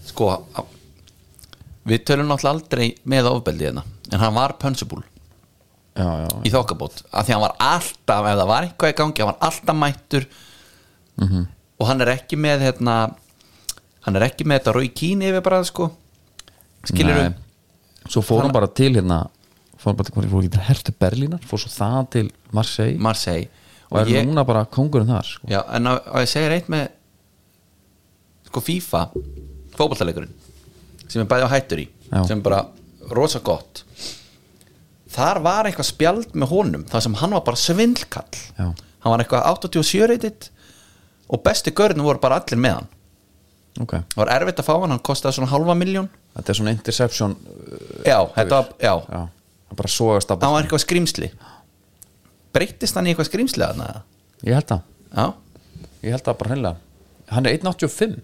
[0.08, 0.70] sko að-
[1.90, 5.02] við tölum náttúrulega aldrei með ofbeldi hérna en hann var punchable
[6.00, 9.22] já, já, í þokkabót af því hann var alltaf, ef það var eitthvað í gangi
[9.24, 10.26] hann var alltaf mættur
[11.20, 11.42] Mhm.
[11.80, 12.94] og hann er ekki með hérna,
[14.06, 15.90] hann er ekki með þetta Rói Kín yfir bara sko
[16.88, 17.34] skilur Nei.
[18.08, 19.26] svo fór hann bara til hérna
[19.76, 23.48] fór hann bara til, fór ekki til Hertu Berlínar fór svo það til Marseille Marseille
[23.90, 25.46] og er ég, núna bara kongurinn þar sko.
[25.50, 26.88] já, en að, að ég segir eitt með
[28.50, 29.02] sko FIFA
[29.76, 30.32] fótballtaleikurinn
[31.10, 32.24] sem er bæði á hættur í Já.
[32.26, 32.64] sem er bara
[33.14, 33.84] rosa gott
[35.10, 38.40] þar var eitthvað spjald með honum þar sem hann var bara svindlkall.
[38.56, 38.70] Já.
[38.70, 40.50] hann var eitthvað 87 reytitt
[41.30, 42.90] og besti görðin voru bara allir með hann.
[43.80, 46.72] Ok, það var erfitt að fá hann, hann kostaði svona halva miljón þetta er svona
[46.74, 49.20] interception uh, já, þetta var, já, já,
[49.70, 51.28] hann bara sogast af hann var eitthvað skrýmsli
[52.54, 54.02] breyttist hann í eitthvað skrýmsli þarna?
[54.46, 54.82] Ég held það,
[55.14, 55.26] já,
[56.02, 56.76] ég held það bara hreinlega.
[57.30, 58.16] Hann er 1.85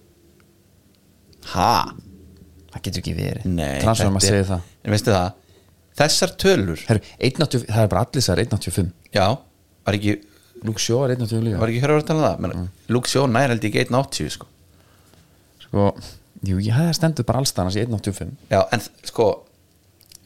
[1.52, 1.70] ha?
[2.72, 3.44] Það getur ekki verið.
[3.52, 4.70] Nei, transferum að segja það.
[4.82, 5.28] En veistu það,
[5.96, 6.82] þessar tölur.
[6.88, 9.26] Heru, 1.85 það er bara allir þessar 1.85 já,
[9.86, 10.16] var ekki
[10.82, 11.58] Shaw er 1.85 líka?
[11.60, 12.38] Var ekki hörður að tala um það?
[12.44, 13.02] Men, Mm.
[13.12, 14.46] Shaw nær held ekki 1.80 sko.
[15.66, 15.84] sko,
[16.46, 19.26] jú, ég hefði stendur bara allstæðan að 1.85 já, en sko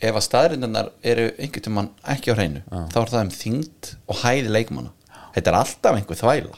[0.01, 4.21] ef að staðrindunar eru einhvern tímann ekki á hreinu þá er það um þyngd og
[4.23, 4.93] hæði leikmanna.
[5.35, 6.57] Þetta er alltaf einhver þvæla.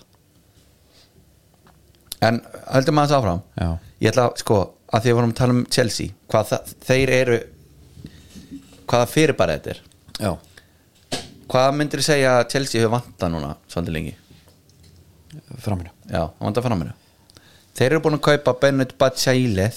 [2.22, 2.38] En
[2.70, 3.40] höldum maður þess áfram.
[3.58, 3.68] Já.
[4.02, 4.58] ég ætla sko
[4.92, 7.38] að því að vorum að tala um Chelsea hvað það, þeir eru
[8.92, 9.80] hvaða fyrirbæri þetta er.
[10.20, 10.32] Já,
[11.52, 14.12] hvað myndir þú segja að Chelsea hefur vantað núna svolítið lengi?
[15.64, 16.92] Framinu Já, hann vantar fram henni
[17.72, 19.70] Þeir eru búin að kaupa Bennett Batshaile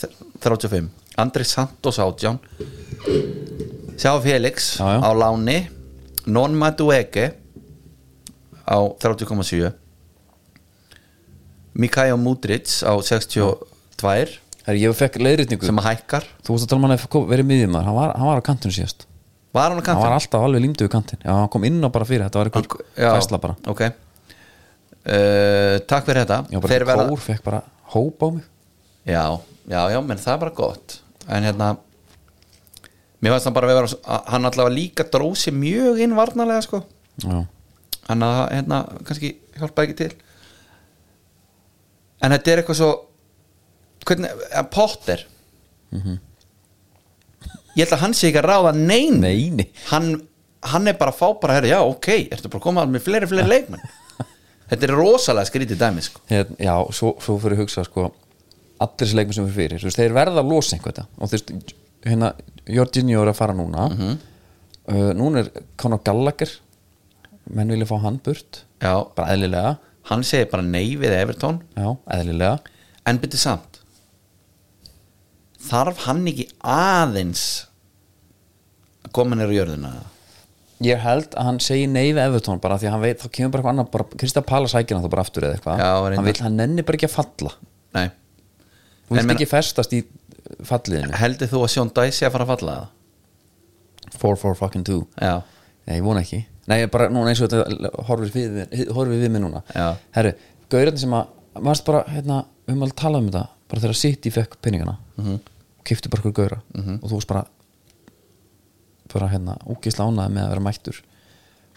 [0.44, 0.90] 35,
[1.24, 2.42] Andri Santos átján.
[3.96, 5.00] Sjá Felix Já, já.
[5.00, 5.70] á láni.
[6.28, 7.30] Non Madueke
[8.68, 9.72] á 30,7
[11.74, 16.24] Mikael Mudric á 62 Herri, ég fekk leiðritningu sem að hækkar.
[16.46, 18.74] Þú veist að tala um hann að verið miðjum hann var, hann var á kantinu
[18.74, 19.06] síðast.
[19.56, 21.90] Var hann á hann var alltaf alveg límdu við kantin já, hann kom inn á
[21.94, 23.56] bara fyrir, þetta var eitthvað fæsla bara.
[23.72, 23.84] Ok.
[25.06, 26.40] Uh, Takk fyrir þetta.
[26.50, 27.62] Já, bara verða- kór fekk bara
[27.94, 28.44] hóp á mig.
[29.06, 29.24] Já,
[29.70, 31.00] já, já, menn það er bara gott.
[31.30, 31.78] En hérna
[33.22, 36.82] mér fannst hann bara vera að hann allavega líka dróð sér mjög inn varnarlega sko.
[37.22, 37.46] Já,
[38.10, 40.12] hann að hérna kannski hjálpa ekki til.
[42.26, 42.92] En þetta er eitthvað svo
[44.08, 45.26] hvernig, að Potter.
[47.76, 49.66] Ég held að hann sé ekki að ráða nein Nei, nei.
[49.90, 50.14] hann,
[50.72, 53.30] hann er bara að fá bara herra, já ok, ertu bara að koma með fleiri
[53.32, 53.84] fleiri leikmenn?
[54.70, 56.22] Þetta er rosalega skrítið dæmi sko.
[56.32, 58.08] Já svo, svo fyrir að hugsa sko
[58.82, 61.36] allir þessi leikmenn sem fyrir fyrir þú veist, þeir verða að losa einhvern og þú
[61.38, 61.76] veist,
[62.06, 62.32] hérna
[62.76, 63.90] Jorginho er að fara núna.
[64.86, 65.52] Uh, núna er
[65.82, 66.50] Conor Gallagher.
[67.54, 68.64] Menn vilja fá hann burt.
[68.82, 69.76] Já, bara eðlilega,
[70.10, 72.58] hann segir bara nei við Evertón já, eðlilega.
[73.06, 73.75] En byrju samt
[75.70, 77.46] þarf hann ekki aðeins
[79.06, 79.94] að koma nýra jörðina?
[80.84, 83.52] Ég held að hann segi nei við Evertón bara því að hann veit, þá kemur
[83.54, 85.84] bara eitthvað annað bara, Krista Pala sækir hann þá bara aftur eða eitthvað.
[86.18, 87.54] Hann vil, hann nenni bara ekki að falla.
[87.96, 88.10] Nei,
[89.08, 90.02] vilt meina- ekki festast í
[90.66, 92.76] falliðinu heldur þú að Sjón Dæsi að fara að falla?
[92.76, 94.20] Það?
[94.20, 95.42] 4-4 fucking 2 já,
[95.86, 96.46] Nei, ég vona ekki.
[96.68, 99.62] Nei, ég bara núna eins og þetta horfir við, horfir við mig núna.
[99.70, 99.96] Já.
[100.18, 100.32] Herru,
[100.70, 104.32] gaurarnir sem að Varst bara, hérna, við höfum alveg talað um þetta Bara þegar City
[104.34, 104.98] fekk peningana.
[105.18, 105.40] Mm -hmm.
[105.86, 106.60] Kifti bara hverju gaura
[107.00, 107.46] Og þú varst bara
[109.16, 110.98] Bara, hérna, ógeðslega ánæði með að vera mættur.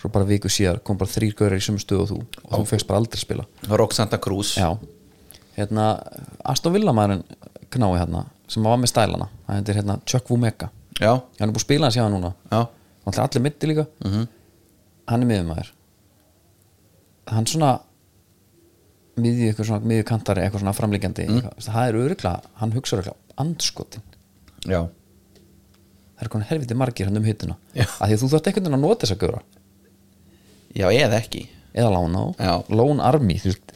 [0.01, 2.17] Svo bara viku síðar kom bara þrýr gaurar í sömu stöð og þú
[2.49, 3.45] Og þú fegst bara aldrei spila.
[3.69, 4.55] Rock Santa Cruz.
[4.59, 4.73] Já.
[5.59, 5.85] Hérna,
[6.49, 7.23] Aston Villa maðurinn
[7.75, 11.61] knái hérna Sem var með stælana Það er hérna Chuck Vumeka já, Hann er búið
[11.61, 12.31] að spila hans hjá hann núna.
[12.51, 12.61] Já,
[13.05, 13.85] Náttúrulega allir mitti líka.
[15.09, 15.71] Hann er miðumæður
[17.29, 17.73] Hann svona
[19.23, 21.27] miðju svona miðju kantari eitthvað svona framlíkjandi
[21.67, 24.05] það er öruglega, hann hugsa öruglega andskotin,
[24.67, 24.81] já.
[26.19, 29.07] Það er konar helviti margir hann um hittuna, að því þú einhvern veginn að nota
[29.07, 29.43] þess að gaura,
[30.75, 31.45] já, eða ekki.
[31.79, 32.55] Eða lána á.
[32.75, 32.99] Lón
[33.53, 33.75] veist.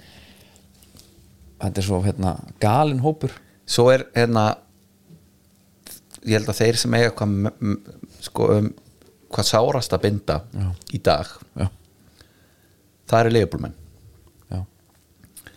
[1.63, 3.37] Þetta er svo hérna galin hópur.
[3.69, 4.49] Svo er hérna
[6.27, 7.53] ég held að þeir sem eiga hvað,
[8.23, 8.71] sko, um,
[9.33, 10.67] hvað sárast að binda Já.
[10.95, 11.67] í dag já,
[13.11, 13.82] það eru leifbúlmenn já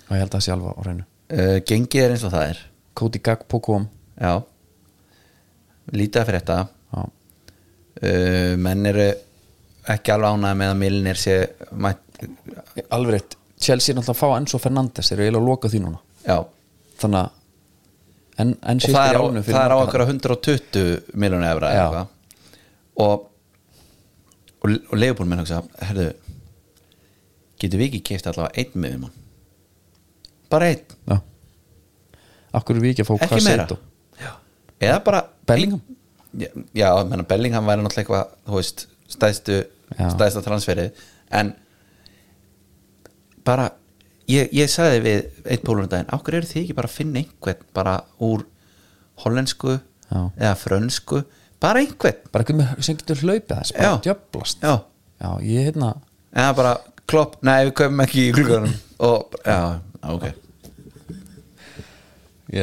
[0.05, 2.49] og ég held að það sé alveg á reynu uh, gengið er eins og það
[2.51, 2.63] er.
[2.95, 4.33] Cody Gagpo kom já.
[5.95, 9.07] Lítið að fyrir þetta já, uh, menn eru
[9.95, 11.37] ekki alveg ánægð með að Milnir sé
[11.71, 12.21] mætt,
[12.89, 13.37] alveg rétt.
[13.61, 16.01] Chelsea er náttúrulega að fá Enzo Fernandes þeir eru eiginlega að loka því núna.
[16.25, 16.37] Já.
[17.01, 17.41] Þannig að
[18.43, 22.01] en, en og það er á, það er á okkur 120 miljónu efra
[22.95, 23.31] og
[24.65, 26.09] og, og leifbúl minn hugsa herðu,
[27.61, 29.24] getur við ekki keift allavega einn miðjumann
[30.55, 31.19] bara einn, já
[32.55, 33.77] Akkur er við ekki að fá ekki meira Caseto?
[34.85, 35.81] eða bara Bellingham?
[36.35, 38.85] já, já menna, Bellingham væri náttúrulega eitthvað þú veist,
[39.15, 39.57] stæðstu,
[39.95, 40.07] Já.
[40.15, 41.03] stæðsta transferið
[41.39, 41.53] en
[43.45, 43.69] bara
[44.31, 45.19] ég, ég sagði við
[45.53, 47.95] eitt pólunum daginn ákveður eru þið ekki bara að finna einhvern bara
[48.25, 48.45] úr
[49.23, 50.19] hollensku Já.
[50.35, 51.21] eða frönsku
[51.63, 54.01] bara einhvern bara eitthvað með, sem getur hlaupið þess bara Já.
[54.09, 54.73] djöblast já,
[55.21, 55.91] já, ég hérna
[56.35, 56.73] eða bara
[57.05, 58.75] klopp, nei við köfum ekki í klukkanum
[59.11, 59.59] og já,
[60.15, 60.27] ok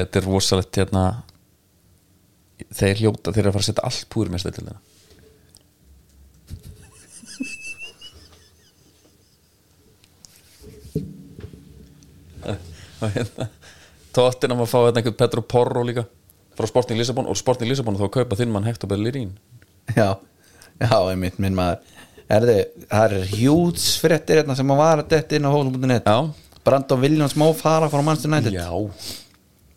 [0.01, 1.05] þetta er rosalegt hérna
[2.73, 4.81] þeir hljóta, þeir eru að fara að setja allt púður með stöldina
[13.03, 13.49] og hérna
[14.15, 16.05] tóttin að maður fá hérna einhvern Petro Porro líka
[16.57, 19.33] frá Sporting Lissabon og Sporting Lissabon þá kaupa þinn mann Hector Bellerín.
[19.97, 20.19] Já,
[20.79, 21.81] já, einmitt minn maður.
[22.33, 22.59] Erði,
[22.91, 26.11] það er hjúts fréttir hérna sem að vara þetta inn á hólum.net
[26.63, 28.55] Brandon Williams má fara frá Manchester United.
[28.55, 28.71] Já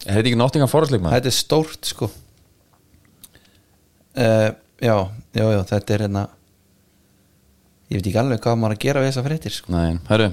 [0.06, 1.18] er þetta ekki náttingan fórhastleik maður?
[1.20, 2.10] þetta er stórt sko
[4.16, 4.49] uh,
[4.82, 4.95] já,
[5.36, 6.26] já, já, þetta er hérna
[7.89, 9.74] ég veit ekki alveg hvað maður að gera við þessa fréttir sko.
[9.76, 10.32] Nei, herru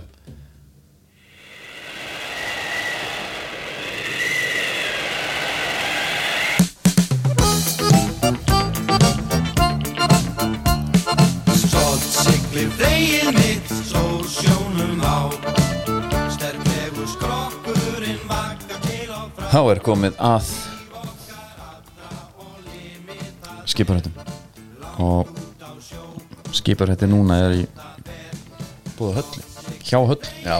[19.52, 20.46] Þá er komið að
[23.68, 24.14] skiparhættum.
[25.04, 25.28] Og
[26.56, 27.66] skiparhætti núna er í
[28.96, 29.44] búið höll
[29.84, 30.18] hjá höll.
[30.40, 30.56] Já,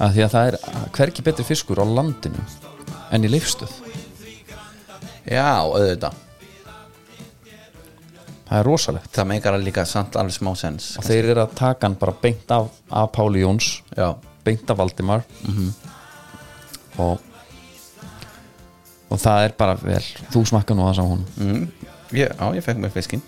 [0.00, 0.58] að því að það er
[0.96, 2.48] hverki betri fiskur á landinu
[3.12, 3.76] en í leifstöð
[5.28, 6.26] já, auðvitað.
[8.48, 9.14] Það er rosalegt.
[9.14, 12.16] Það meikar að líka samt alveg smá sens og þeir eru að taka hann bara
[12.24, 14.14] beint af, af Páli Jóns já,
[14.48, 15.28] beint af Valdimar.
[16.96, 17.20] Og
[19.10, 20.02] og það er bara vel.
[20.32, 21.64] Þú smakka nú að sá hún mm,
[22.14, 23.22] já, ég fekk mér fiskinn.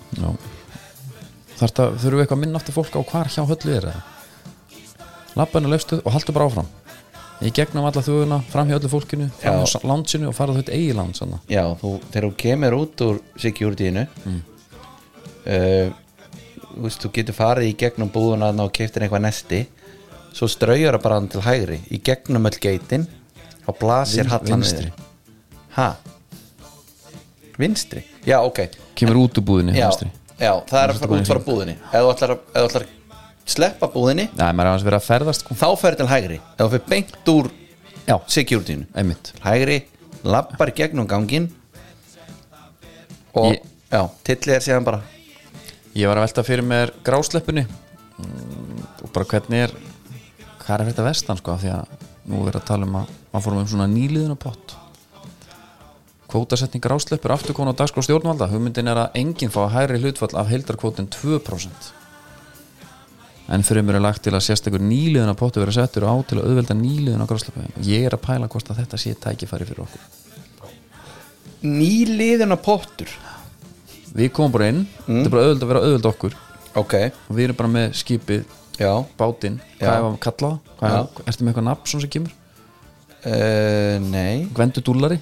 [1.62, 4.01] Þurfum við eitthvað að minna aftur fólk á hvar hjá höllu er það
[5.39, 6.66] Labbaðinu löfstuð og haltu bara áfram.
[7.43, 9.70] Í gegnum alla þjóðuna, fram hjá öllu fólkinu Fram Já.
[9.72, 11.33] hjá landsinu og farað þetta eigi land sann.
[11.51, 15.89] já, þú, þegar þú kemur út úr securityinu uh,
[16.72, 19.62] þú veist, þú getur farið í gegnum búðuna og keftir eitthvað nesti
[20.33, 21.80] svo straujar það bara til hægri.
[21.93, 23.09] Í gegnum öll geitin
[23.68, 24.93] og blasir Vin- hallan vinstri.
[25.77, 25.89] Ha?
[27.59, 28.59] Vinstri, já ok.
[28.99, 30.11] Kemur út úr búðinni já, vinstri.
[30.41, 31.75] já, það er að fara út frá búðinni.
[31.93, 34.99] Ef þú ætlar að, ef þú ætlar að sleppa búðinni Nei, maður er aðeins verið
[35.01, 35.57] að ferðast sko.
[35.59, 36.39] þá fer til hægri.
[36.57, 37.51] Ef þú fer beint úr
[38.09, 39.33] Já, securitynu einmitt.
[39.45, 39.77] Hægri,
[40.27, 41.51] lappar í gegnum gangin
[43.35, 43.62] og Ég-
[43.93, 45.03] já, tillið er síðan bara.
[45.95, 47.66] Ég var að velta fyrir mér grásleppunni.
[48.18, 49.73] Mm, og bara hvernig er
[50.62, 51.87] hvað er þetta vestan sko af því að
[52.33, 53.87] nú er að tala um að maður fórum um svona
[56.33, 58.49] nýliðuna pott kvótasetning grásleppur afturkon á dagskrá stjórnvalda.
[58.49, 61.93] Hugmyndin er að enginn fá að hægri hlutfall af heildarkvótin 2%
[63.53, 66.47] en fyrir mér er lagt til að sérstakur nýliðuna pottu vera settur á til að
[66.49, 70.01] auðvelda nýliðuna grásleppu ég er að pæla hvort að þetta sé tækifæri fyrir okkur.
[71.62, 73.11] Nýliðuna pottur
[74.14, 76.37] við komum bara inn, þetta er bara auðveld að vera auðveld okkur.
[76.80, 76.95] Ok,
[77.28, 78.47] og við erum bara með skipið
[78.78, 79.05] já.
[79.18, 80.97] bátinn, hvað er að kalla það?
[80.97, 82.33] Er, ertu með eitthvað nafn sem kemur?
[83.26, 85.20] uh, nei, Gvendu dúllari?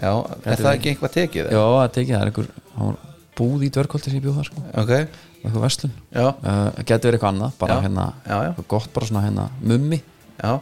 [0.00, 0.12] Já,
[0.44, 1.50] er það ekki eitthvað tekið?
[1.52, 2.98] Já, það tekið, það er einhver það
[3.40, 4.64] búð í dvergkolti sem ég bjóð það sko.
[4.82, 4.92] Ok,
[5.40, 5.94] eitthvað verslun.
[6.12, 7.84] Já, uh, geti verið eitthvað annað, bara Já.
[7.86, 8.50] hérna Já, já.
[8.50, 10.00] eitthvað gott, bara svona hérna mummi.
[10.40, 10.52] Já,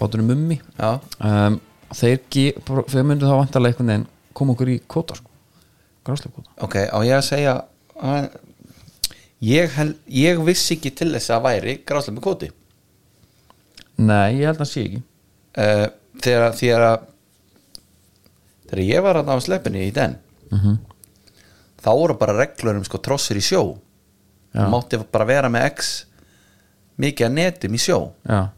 [0.00, 0.58] bátunum mummi.
[0.78, 0.90] Já.
[1.20, 1.60] Um,
[1.94, 2.18] þeir,
[2.90, 5.30] þeir myndu þá vantarlega einhvern veginn koma okkur í kóta sko.
[6.04, 7.54] Gráslega kóta ok, á ég að segja
[8.02, 8.26] að
[9.44, 12.50] ég, hel, ég vissi ekki til þess að væri gráslega með kóti
[13.94, 15.00] Nei, ég held að sé ekki.
[15.54, 15.84] Uh,
[16.18, 16.48] þegar
[16.88, 17.04] að
[18.70, 20.16] þegar ég var að á sleppinni í den
[20.52, 20.78] Mhm.
[21.82, 23.78] þá voru bara reglur um sko trossir í sjó.
[24.54, 26.04] Þú mátti bara vera með x
[26.98, 28.12] mikið að netum í sjó.
[28.28, 28.48] Já,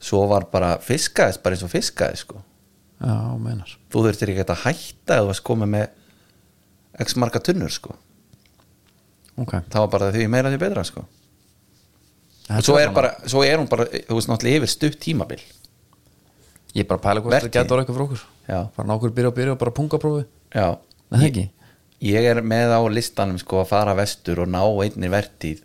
[0.00, 2.42] svo var bara fiskaðis bara eins og fiskaðis sko.
[3.00, 3.70] Já, meinar.
[3.92, 5.88] Þú þurftir ekki að hætta eða varst komið með
[7.04, 7.94] x marga tunnur sko.
[9.38, 9.52] Ok.
[9.70, 11.04] Það var bara því meira því betra sko.
[12.64, 15.42] Svo er, bara, svo er hún bara þú veist náttúrulega yfir stutt tímabil
[16.78, 18.58] Ég er bara að pæla hvort þetta getur eitthvað frá okkur Já.
[18.76, 20.24] Bara nákur byrja og byrja og bara pungaprófi
[20.54, 20.66] já,
[21.10, 21.46] Nei, það ekki
[22.08, 25.64] ég er með á listanum sko að fara vestur og ná einni vertíð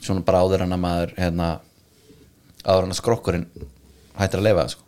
[0.00, 1.48] svona bara áður en að maður hérna,
[2.64, 3.44] áður en að skrokkurinn
[4.18, 4.86] hættir að lifa sko.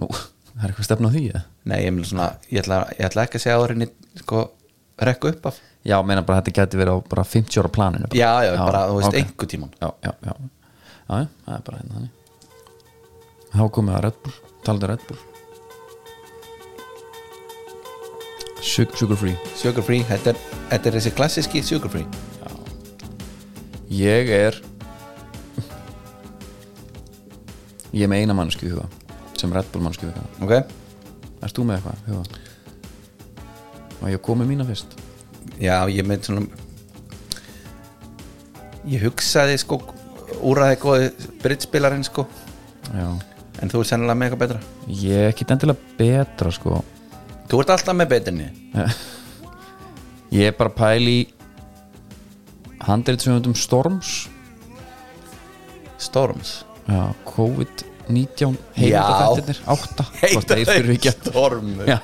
[0.00, 0.08] Nú,
[0.54, 1.42] það er eitthvað stefna á því eða?
[1.70, 3.92] nei, ég, meina svona, ég, ætla, ég ætla ekki að segja áður en ég
[4.22, 4.44] sko,
[5.10, 8.08] rekka upp af Já, meina bara að þetta getur verið á bara 50 ára planinu
[8.08, 8.16] bara.
[8.20, 9.20] já, já, bara, þú veist, ok.
[9.20, 10.34] einhver tíman já, já, já, já,
[11.10, 12.16] já, það er bara hérna þannig
[13.50, 15.20] Þá komið að Red Bull Talandi um Red Bull.
[18.60, 19.36] Sugar, sugar free.
[19.56, 22.06] Sugar free, þetta er, þetta er þessi klassiski sugar free.
[23.90, 24.60] Ég er
[27.90, 28.86] Ég er með eina mannsku í huga
[29.40, 30.22] sem Red Bull mannsku í huga.
[30.46, 30.76] Ok,
[31.40, 32.24] Erst þú með eitthvað í huga?
[34.00, 34.94] Og ég komið mína fyrst?
[35.60, 36.46] Já, ég með svona
[38.88, 39.80] ég hugsaði sko
[40.46, 41.10] úræði góði
[41.42, 42.24] brittspilarinn sko.
[42.94, 43.08] Já
[43.58, 44.60] en þú er sennilega með eitthvað betra?
[45.00, 46.80] Ég er ekki endilega betra sko.
[47.50, 48.48] Þú ert alltaf með betrinni
[50.38, 51.20] Ég er bara að pæla í
[52.86, 54.14] handrið Storms.
[56.00, 56.52] Storms?
[56.86, 60.06] Já, COVID-19 heimildafættirnir, átta.
[60.22, 61.90] Hvort þeir þurfi ekki að Stormur.
[61.90, 62.00] Já,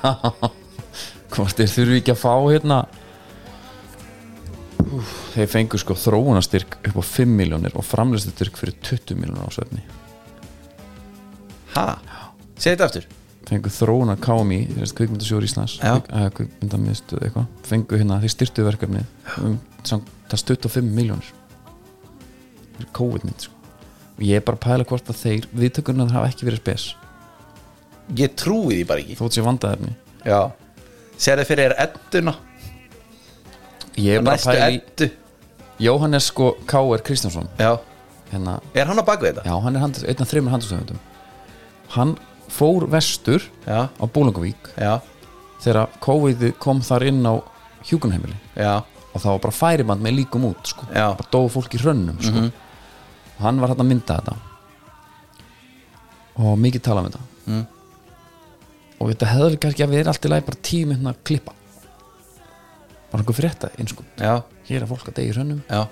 [1.33, 2.81] hvort þeir þurfi ekki að fá hérna
[4.87, 9.51] Úf, þeir fengu sko þróunastyrk upp á 5 miljónir og framlistastyrk fyrir 20 miljónir á
[9.51, 10.06] svefni ha,
[12.57, 13.07] segð þetta aftur.
[13.47, 17.45] Fengu þróuna KMI, þeir kvikmyndasjóður Íslands kvikmyndamiðstöð eitthvað.
[17.67, 19.05] Fengu hérna, þeir styrtu verkefnið
[19.39, 19.53] um,
[19.87, 21.29] það stutt á 5 miljónir
[22.75, 23.53] fyrir COVID-19 sko.
[24.17, 26.87] og ég er bara að pæla hvort að þeir viðtökurnar hafa ekki verið spes.
[28.19, 29.17] Ég trúi því bara ekki.
[29.19, 29.95] Þótt sér vandaðefni
[30.27, 30.41] já,
[31.15, 32.35] segð þið fyrir er edduna?
[33.97, 35.09] Ég er bara að pæla í eddu.
[35.87, 37.03] Jóhannes sko K.R.
[37.05, 37.47] Kristjánsson.
[37.61, 37.77] Já,
[38.31, 39.45] hérna, er hann á bakvið þetta?
[39.47, 41.05] já hann er einn af þreymur handastöðundum
[41.97, 42.17] hann
[42.53, 44.99] fór vestur já, á Bólangavík já,
[45.63, 47.35] þegar COVID kom þar inn á
[47.87, 48.83] hjúkunheimili já,
[49.17, 50.87] og það var bara færiband með líkum út sko.
[50.93, 51.09] Já.
[51.17, 52.47] bara dóu fólk í hrönnum sko.
[53.37, 54.35] og hann var hann að mynda þetta.
[56.37, 57.23] Og mikið tala um þetta.
[57.47, 57.65] Mm.
[58.97, 61.53] og þetta hefði kannski að vera allt í lagi bara tíu myndna að klippa.
[63.11, 65.61] Bara einhver frétta einsku já, hér er fólk að degi í hrönnum.
[65.69, 65.85] Já,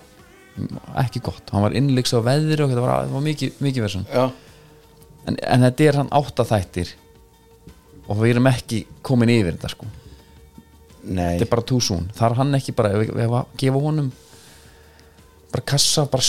[1.05, 4.25] ekki gott, hann var innleiks á veðri og þetta var, var mikið, mikið verðsum já.
[5.27, 6.93] En, en þetta er hann áttaþættir
[8.05, 9.87] og við erum ekki komin yfir þetta sko.
[11.05, 11.35] Nei.
[11.35, 14.11] Þetta er bara soon, þar hann ekki bara ef að gefa honum
[15.53, 16.25] bara kassa, bara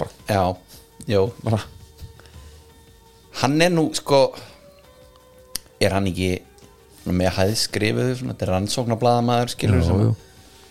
[0.00, 0.42] bara, já,
[1.12, 1.60] jú, bara
[3.42, 4.24] hann er nú sko
[5.82, 6.32] er hann ekki
[7.06, 10.10] með hæðskrifuðu þetta er rannsóknarblaðamaður skilur Jú, jú.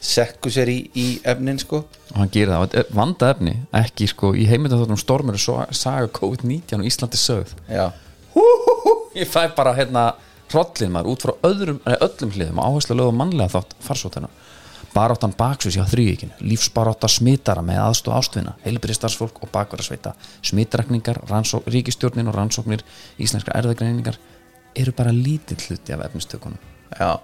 [0.02, 1.84] Sekku sér í, í efnin sko.
[2.12, 6.90] Og hann gerir það, vanda efni ekki sko, í heimildaþáttunum stormur svo saga COVID-19 og
[6.90, 7.54] Íslandi sögð.
[7.70, 7.92] Já,
[9.16, 10.12] ég fæ bara hérna
[10.52, 14.32] hrollin maður út frá öðrum, nei, öllum hliðum og áherslu lögum mannlega þátt farsóttina
[14.92, 20.12] baráttan baksvis hjá þrývíkinu lífsbarátta smitara með aðstof ástvinna heilbriðstarfsfólk og bakverðarsveita
[20.44, 22.84] smitrakningar, rannsók, ríkistjórnin og rannsóknir
[23.22, 24.20] íslenskra erðagreiningar
[24.76, 26.60] eru bara lítill hluti af efnistökunum.
[27.00, 27.20] Já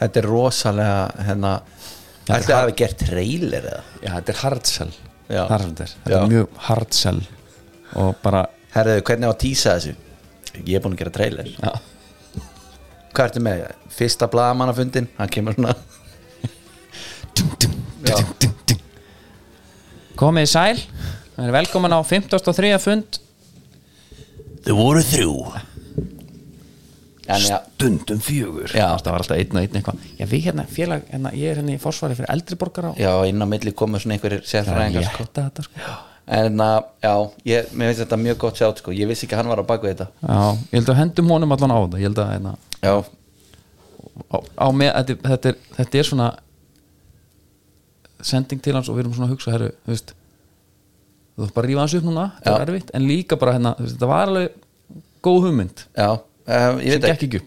[0.00, 4.40] þetta er rosalega hérna Þetta er Þetta har- hafi gert trailer eða já, þetta er
[4.44, 4.92] hard sell
[5.30, 5.44] Já.
[5.46, 6.16] Það er sem þetta er.
[6.20, 7.20] er mjög hard sell
[8.00, 8.42] og bara
[8.74, 9.94] Herðu, hvernig á að tísa þessu?
[10.66, 11.72] Ég er búin að gera trailer já,
[13.14, 13.64] Hvað ertu með?
[13.90, 15.74] Fyrsta blaðamannafundin Hann kemur svona
[20.20, 20.78] komið í sæl
[21.40, 22.74] er velkomin á 53.
[22.82, 23.18] fund
[24.66, 25.34] Þau voru þrjú
[27.38, 28.86] stundum fjögur Já.
[28.98, 31.74] það var alltaf einn og einn eitthvað já, við hérna, félag, hérna, ég er hérna
[31.76, 35.08] í forsvari fyrir eldri borgara og já, inn á milli komur svona einhverjir er sérfræðingar
[35.10, 35.26] sko.
[35.62, 35.96] sko.
[36.30, 37.14] En að, já,
[37.50, 38.92] ég, mér finnst þetta mjög gott sjátt sko.
[38.94, 40.36] Ég vissi ekki að hann var á baku þetta já,
[40.70, 42.94] ég held að hendum honum allan á þetta ég held að hérna, Já,
[44.30, 46.28] á, á með, þetta, er- þetta, er, þetta er svona
[48.20, 51.64] sending til hans og við erum svona að hugsa herru, þú veist þú þarf bara
[51.66, 52.64] að rífa hans upp núna, þetta er Já.
[52.68, 54.58] erfitt en líka bara hérna, þetta var alveg
[55.24, 56.08] góð hugmynd já,
[56.50, 57.40] um, sem gekk ekki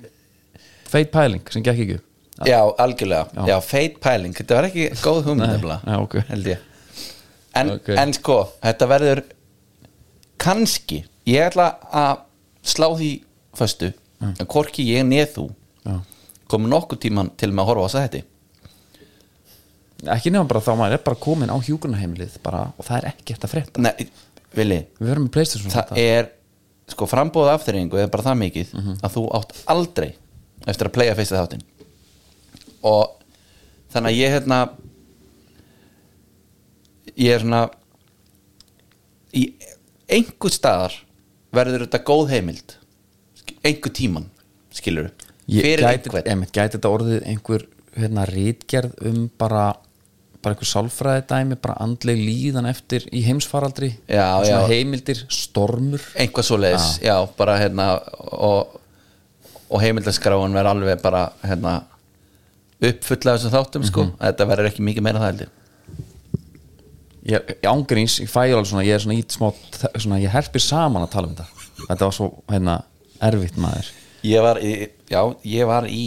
[0.94, 2.00] feit pæling sem gekk ekki
[2.48, 3.60] Já, algjörlega, Já.
[3.62, 4.34] feit pæling.
[4.36, 6.16] Þetta var ekki góð hugmynd Nei, nefnilega, já, ok.
[6.32, 6.64] held ég.
[7.62, 7.90] En, Ok.
[8.02, 9.22] en sko, þetta verður
[10.42, 12.24] kannski Ég ætla að
[12.68, 13.12] slá því
[13.56, 13.94] föstu
[14.24, 15.46] að hvorki ég neð þú
[15.86, 15.94] já.
[16.52, 18.24] komum nokkuð tíman til með að horfa á þess að þetta
[20.18, 23.36] ekki nefnum bara þá maður er bara komin á hjúgrunarheimilið bara, og það er ekki
[23.38, 23.84] eftir að frétta.
[23.86, 24.10] Nei,
[24.54, 26.28] Vili, það er
[26.88, 28.98] sko frambóð afþreyingu eða bara það mikið Mhm.
[29.04, 30.10] að þú átt aldrei
[30.68, 31.64] eftir að playa fyrsta þáttinn.
[32.84, 33.10] Og
[33.94, 34.70] þannig að ég hérna
[37.18, 37.64] ég er svona
[39.34, 39.44] í
[40.14, 40.96] einhver staðar
[41.54, 42.76] verður þetta góð heimild
[43.64, 44.30] einhver tíman
[44.74, 45.12] skilur
[45.48, 46.48] Ég fyrir gæti, einhvern.
[46.56, 47.66] gæti þetta orðið einhver
[47.98, 49.74] hérna, rítgerð um bara
[50.44, 54.58] bara einhver sálfræði dæmi bara andleg líðan eftir í heimsfaraldri Já, já.
[54.68, 56.04] heimildir, stormur.
[56.20, 57.88] Einhvað svo leiðis, já, bara hérna
[58.36, 58.78] og,
[59.70, 61.78] og heimildaskráin verður alveg bara hérna
[62.84, 64.04] uppfulla þessum þáttum sko.
[64.10, 64.16] Mhm.
[64.20, 65.52] þetta verður ekki mikið meira það heldur
[67.24, 69.50] ég, ég ángríns, ég fæ alveg svona ég er svona ít smá,
[69.96, 71.68] svona, ég herpir saman að tala um þetta.
[71.88, 72.76] Þetta var svo hérna
[73.24, 73.92] erfitt maður.
[74.28, 74.74] Ég var, í,
[75.12, 76.04] já, ég var í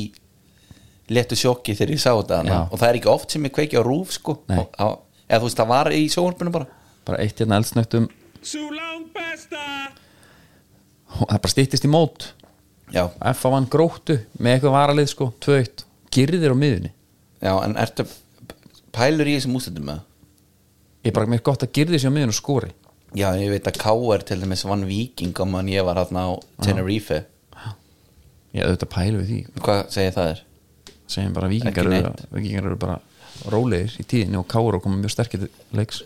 [1.13, 2.43] léttu sjokki þegar ég sá þetta.
[2.47, 2.59] Já.
[2.67, 4.39] og það er ekki oft sem ég kveiki á rúf sko.
[4.51, 4.87] Og, á,
[5.29, 6.67] eða þú veist, það var í sjónvarpinu bara.
[7.07, 7.61] Bara eitt hérna
[11.17, 12.31] og það bara stýttist í mót.
[12.95, 15.83] Já, F vann gróttu með eitthvað varalið sko 2-1,
[16.15, 16.93] girðir á miðunni
[17.43, 18.05] já, en ertu
[18.95, 20.05] pælur í þessum ústöndum með
[21.03, 22.71] ég er bara mér gott að girði sér á miðunni og skori.
[23.17, 24.25] Já, ég veit að K.R.
[24.27, 26.33] til dæmis vann Viking og mann ég var hérna á
[26.63, 27.25] Tenerife.
[28.55, 29.39] Ég auðvitað pælu við því.
[29.63, 30.46] Hvað segir það er?
[31.11, 32.99] Segjum bara vikingar eru, vikingar eru bara
[33.53, 36.03] rólegir í tíðinni og Káur og koma mjög sterkir leiks.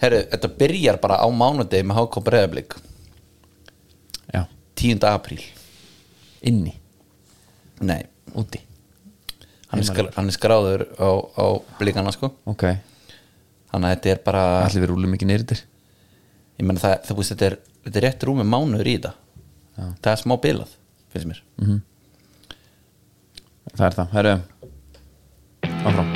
[0.00, 2.76] Herru, þetta byrjar bara á mánudegi með HK Breiðablík
[4.34, 4.42] já,
[4.76, 5.06] 10.
[5.08, 5.40] apríl.
[6.46, 6.74] Inni,
[7.80, 8.60] Nei, úti.
[9.68, 11.46] Hann skra, hann er skráður á, á
[11.80, 12.30] blíkana sko.
[12.48, 12.68] Ok,
[13.72, 15.64] Þannig að þetta er bara allir við rúlum ekki neyrir
[16.56, 19.10] Ég meina það, þú veist, þetta er, þetta er rétt rúmi mánuður í þetta.
[19.76, 19.88] Já.
[20.00, 20.70] Það er smá bilað,
[21.12, 21.42] finnst mér
[23.76, 24.36] það er það, herru
[25.86, 26.14] áfram.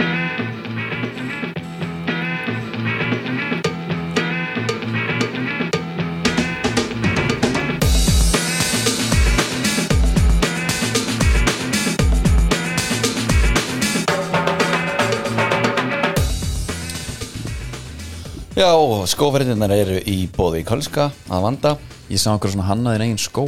[18.61, 18.75] Já,
[19.09, 21.71] skóverðinnar eru í bóði í Kölska að vanda.
[22.13, 23.47] Ég sá einhver svona hannaðir eigin skó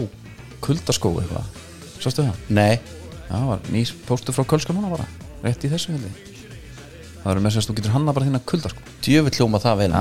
[0.64, 1.48] kuldaskó eitthvað,
[2.00, 2.38] sástu það?
[2.54, 2.78] Nei,
[3.32, 5.08] það var nýr póstur frá Kölska núna bara
[5.42, 6.12] rétt í þessu hefði
[7.22, 9.92] það eru með sérst, þú getur hanna bara þína kuldaskó djöfull hljóma það vel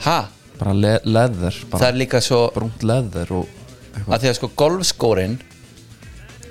[0.00, 0.18] Ha?
[0.60, 3.48] bara le Það bara er líka svo brúnt leather og
[3.94, 4.12] eitthvað.
[4.14, 5.36] Að því að sko golfskórin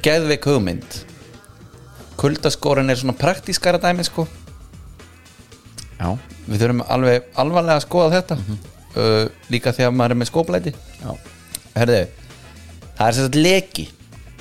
[0.05, 0.97] geðveik hugmynd.
[2.19, 4.25] Kuldaskórin er svona praktískara dæmi sko.
[5.99, 6.15] Já,
[6.47, 8.39] við þurfum alveg alvarlega að skoða þetta.
[8.89, 10.73] Uh, líka þegar maður er með skóplæti.
[11.03, 11.11] Já,
[11.77, 12.01] Herðu,
[12.97, 13.87] það er sagt leki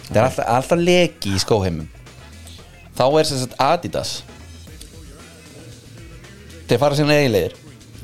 [0.09, 1.89] það er alltaf, alltaf leki í skóheimum.
[2.99, 4.13] Þá er sem sagt Adidas.
[6.69, 7.57] Þeir fara sína eiginlegir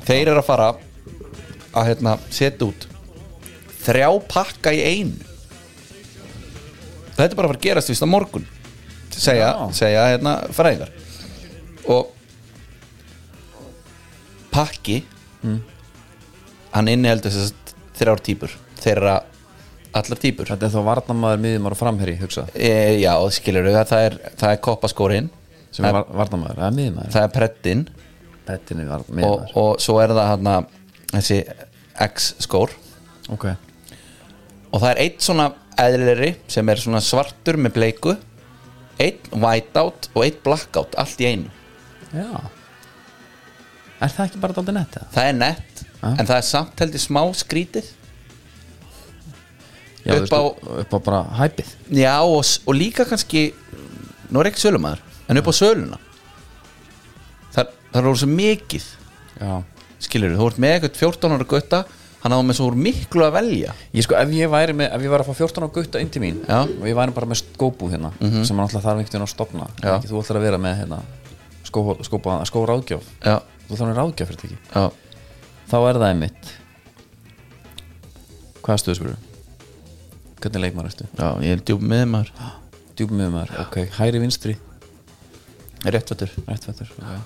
[0.05, 0.67] þeir eru að fara
[1.75, 2.87] að hérna, setja út
[3.85, 5.31] þrjá pakka í einu.
[7.15, 8.45] Þetta er bara að fara að gerast vist á morgun
[9.15, 10.91] segja, segja hérna fræðingar.
[11.91, 12.11] Og
[14.53, 15.01] pakki
[16.73, 19.15] hann inniheldur þess að þrjár típur þeirra
[19.99, 22.15] allar típur Þetta er þá varnamaður, miðjumar og framherri
[22.53, 22.71] e,
[23.01, 25.29] já, skilur við það er, það er koppaskórin
[25.75, 27.35] sem er var, varnamaður, það er miðjumæður það er
[28.55, 30.55] er var, og, og svo er það hérna
[31.15, 31.39] þessi
[32.05, 32.75] X skór
[33.33, 33.47] Ok,
[34.69, 35.47] og það er eitt svona
[35.81, 38.13] eðlilegri sem er svona svartur með bleiku
[39.01, 41.49] eitt whiteout og eitt blackout allt í einu.
[42.13, 42.29] Já.
[44.03, 46.11] Er það ekki bara dálítið nett það er nett Ja.
[46.19, 47.87] en það er samt heldur smá skrítið
[50.05, 53.47] Já, Upp á, á- upp á bara hæpið já og, og líka kannski
[54.29, 54.99] nú er ekki sölumæður
[55.29, 55.97] en upp á söluna.
[57.55, 58.85] Það, það er orðið svo mikið.
[59.41, 59.53] Já.
[60.05, 61.79] Skilur þú ert með eitthvað 14 ára gutta
[62.25, 63.73] hann áður með svo úr miklu að velja.
[63.93, 66.09] Ég sko, ef ég væri með, ef ég væri að fá 14 á gutta inn
[66.13, 66.59] til mín Já.
[66.65, 69.67] og ég væri bara með skóbú hérna sem hann alltaf þarf einhvern veginn að stopna
[69.81, 70.99] ekki, þú ætlar að vera með hérna
[71.65, 73.05] skó, skóbú, skó ráðgjöf.
[73.25, 73.35] Já,
[73.69, 74.85] þú þarf að ráðgjöf fyrir já,
[75.69, 76.53] þá er það einmitt
[78.65, 79.15] hvað spyrir
[80.45, 81.09] hvernig leikmar ertu?
[81.17, 82.31] Já, ég er djúb með maður
[82.95, 84.55] djúpum með maður, ok, hæri vinstri?
[85.85, 87.21] Réttvættur réttfættur okay.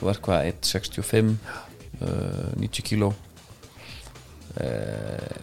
[0.00, 1.32] þú er hvað, 1.65
[2.02, 3.14] uh, 90 kíló.
[4.58, 5.38] Uh,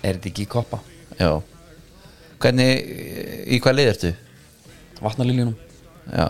[0.00, 0.80] er þetta ekki í koppa?
[1.18, 1.34] Já.
[2.40, 2.92] Hvernig,
[3.50, 4.16] í hvað lið ertu?
[5.00, 5.56] vatnaliljunum
[6.12, 6.28] já.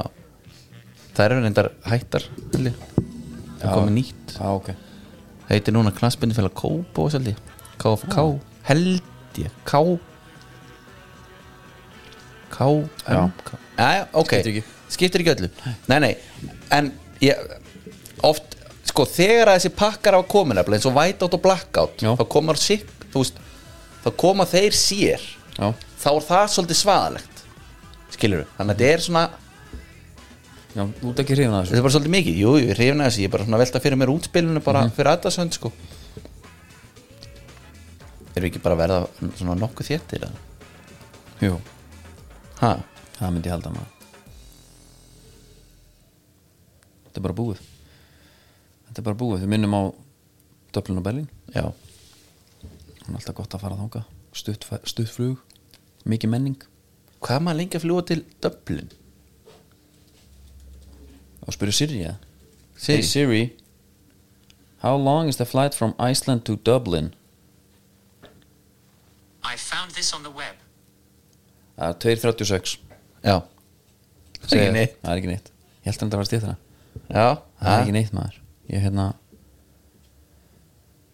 [1.14, 2.68] Það eru reyndar hættar það
[3.60, 3.72] Já.
[3.74, 4.34] komið nýtt.
[4.38, 4.70] Ah, ok,
[5.44, 6.62] það heitir núna knaspinni félag
[7.12, 7.34] seldi
[7.80, 8.26] KFK,
[8.68, 9.80] held ég K.
[12.50, 12.66] K.
[13.08, 13.58] M, K.
[13.78, 14.62] Já, ok, Skiptir ekki.
[14.90, 15.50] skiptir ekki öllu.
[15.88, 16.12] Nei, nei,
[16.74, 16.90] en
[17.22, 17.38] ég
[18.26, 18.56] oft,
[18.90, 22.12] sko, þegar að þessi pakkar á komin eins og whiteout og blackout Já.
[22.18, 23.38] þá koma sig, þú veist
[24.04, 25.24] þá koma þeir sér.
[25.56, 25.70] Já,
[26.02, 27.44] þá er það svolítið svaðalegt.
[28.16, 29.24] Skilur við, þannig að þetta er svona
[30.74, 33.06] já, þú ert ekki hrifin að þetta þessu er bara svolítið mikið, jú, ég hrifna
[33.08, 35.72] þessi ég er bara svona að velta fyrir mér útspilinu bara fyrir aðdasönd sko
[38.40, 40.26] erum við ekki bara að verða svona nokkuð þéttir
[41.40, 41.56] jú,
[42.60, 42.72] ha,
[43.16, 43.96] það myndi ég halda maður.
[47.06, 47.62] Þetta er bara búið.
[48.88, 49.82] Þetta er bara búið, við minnum á
[50.74, 54.04] Dublin og Berlin já, hann er alltaf gott að fara þanga
[54.36, 55.40] stutt, stutt flug,
[56.04, 56.58] mikið menning.
[57.20, 58.90] Hvað maður lengi að fljúa til Dublin?
[61.50, 62.06] og spyrja Siri
[62.76, 62.96] Siri?
[62.96, 63.52] Hey Siri.
[64.78, 67.14] How long is the flight from Iceland to Dublin?
[70.10, 70.56] This on the web.
[71.78, 72.70] Það er 2.36
[73.22, 73.34] já,
[74.42, 74.94] það er ekki neitt.
[75.04, 75.50] Það er ekki neitt.
[75.70, 76.54] Ég held að þetta var stýttra
[77.14, 77.26] já,
[77.60, 78.38] Það er ekki neitt maður.
[78.72, 79.04] Ég hérna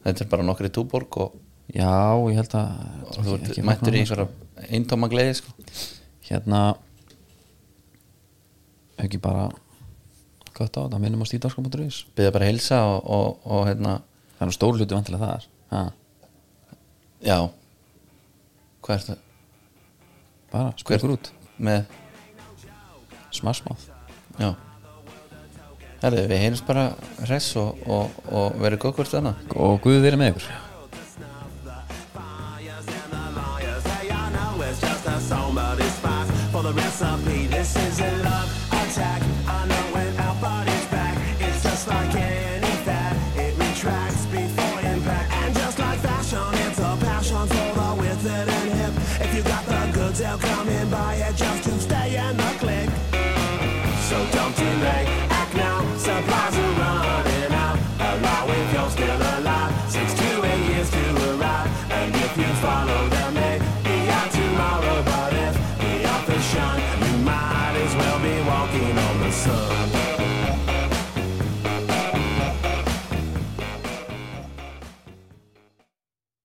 [0.06, 1.34] þetta er bara nokkri túborg og,
[1.76, 1.90] Já,
[2.30, 2.70] ég held að
[3.10, 5.52] og þú ekki- mættur í flóknara, einhverja eintóma gleði sko.
[6.30, 6.62] Hérna
[9.04, 9.50] Ekki bara
[10.56, 13.98] Gott á þetta, minnum á stíðdarskom.is byrja bara að heilsa og, og, og hérna
[14.38, 15.46] Það er nú stór hluti vantilega þar.
[15.74, 15.84] Ha,
[17.28, 17.38] já
[18.86, 19.24] hvað er það?
[20.52, 21.90] Bara, spurgur út með,
[23.34, 23.88] Smarsmáð
[24.38, 24.52] já.
[26.02, 26.86] Herðu, við heyrjumst bara
[27.24, 29.42] hress og, og, og verið góð hvort annað.
[29.56, 30.54] Og Guð verið með ykkur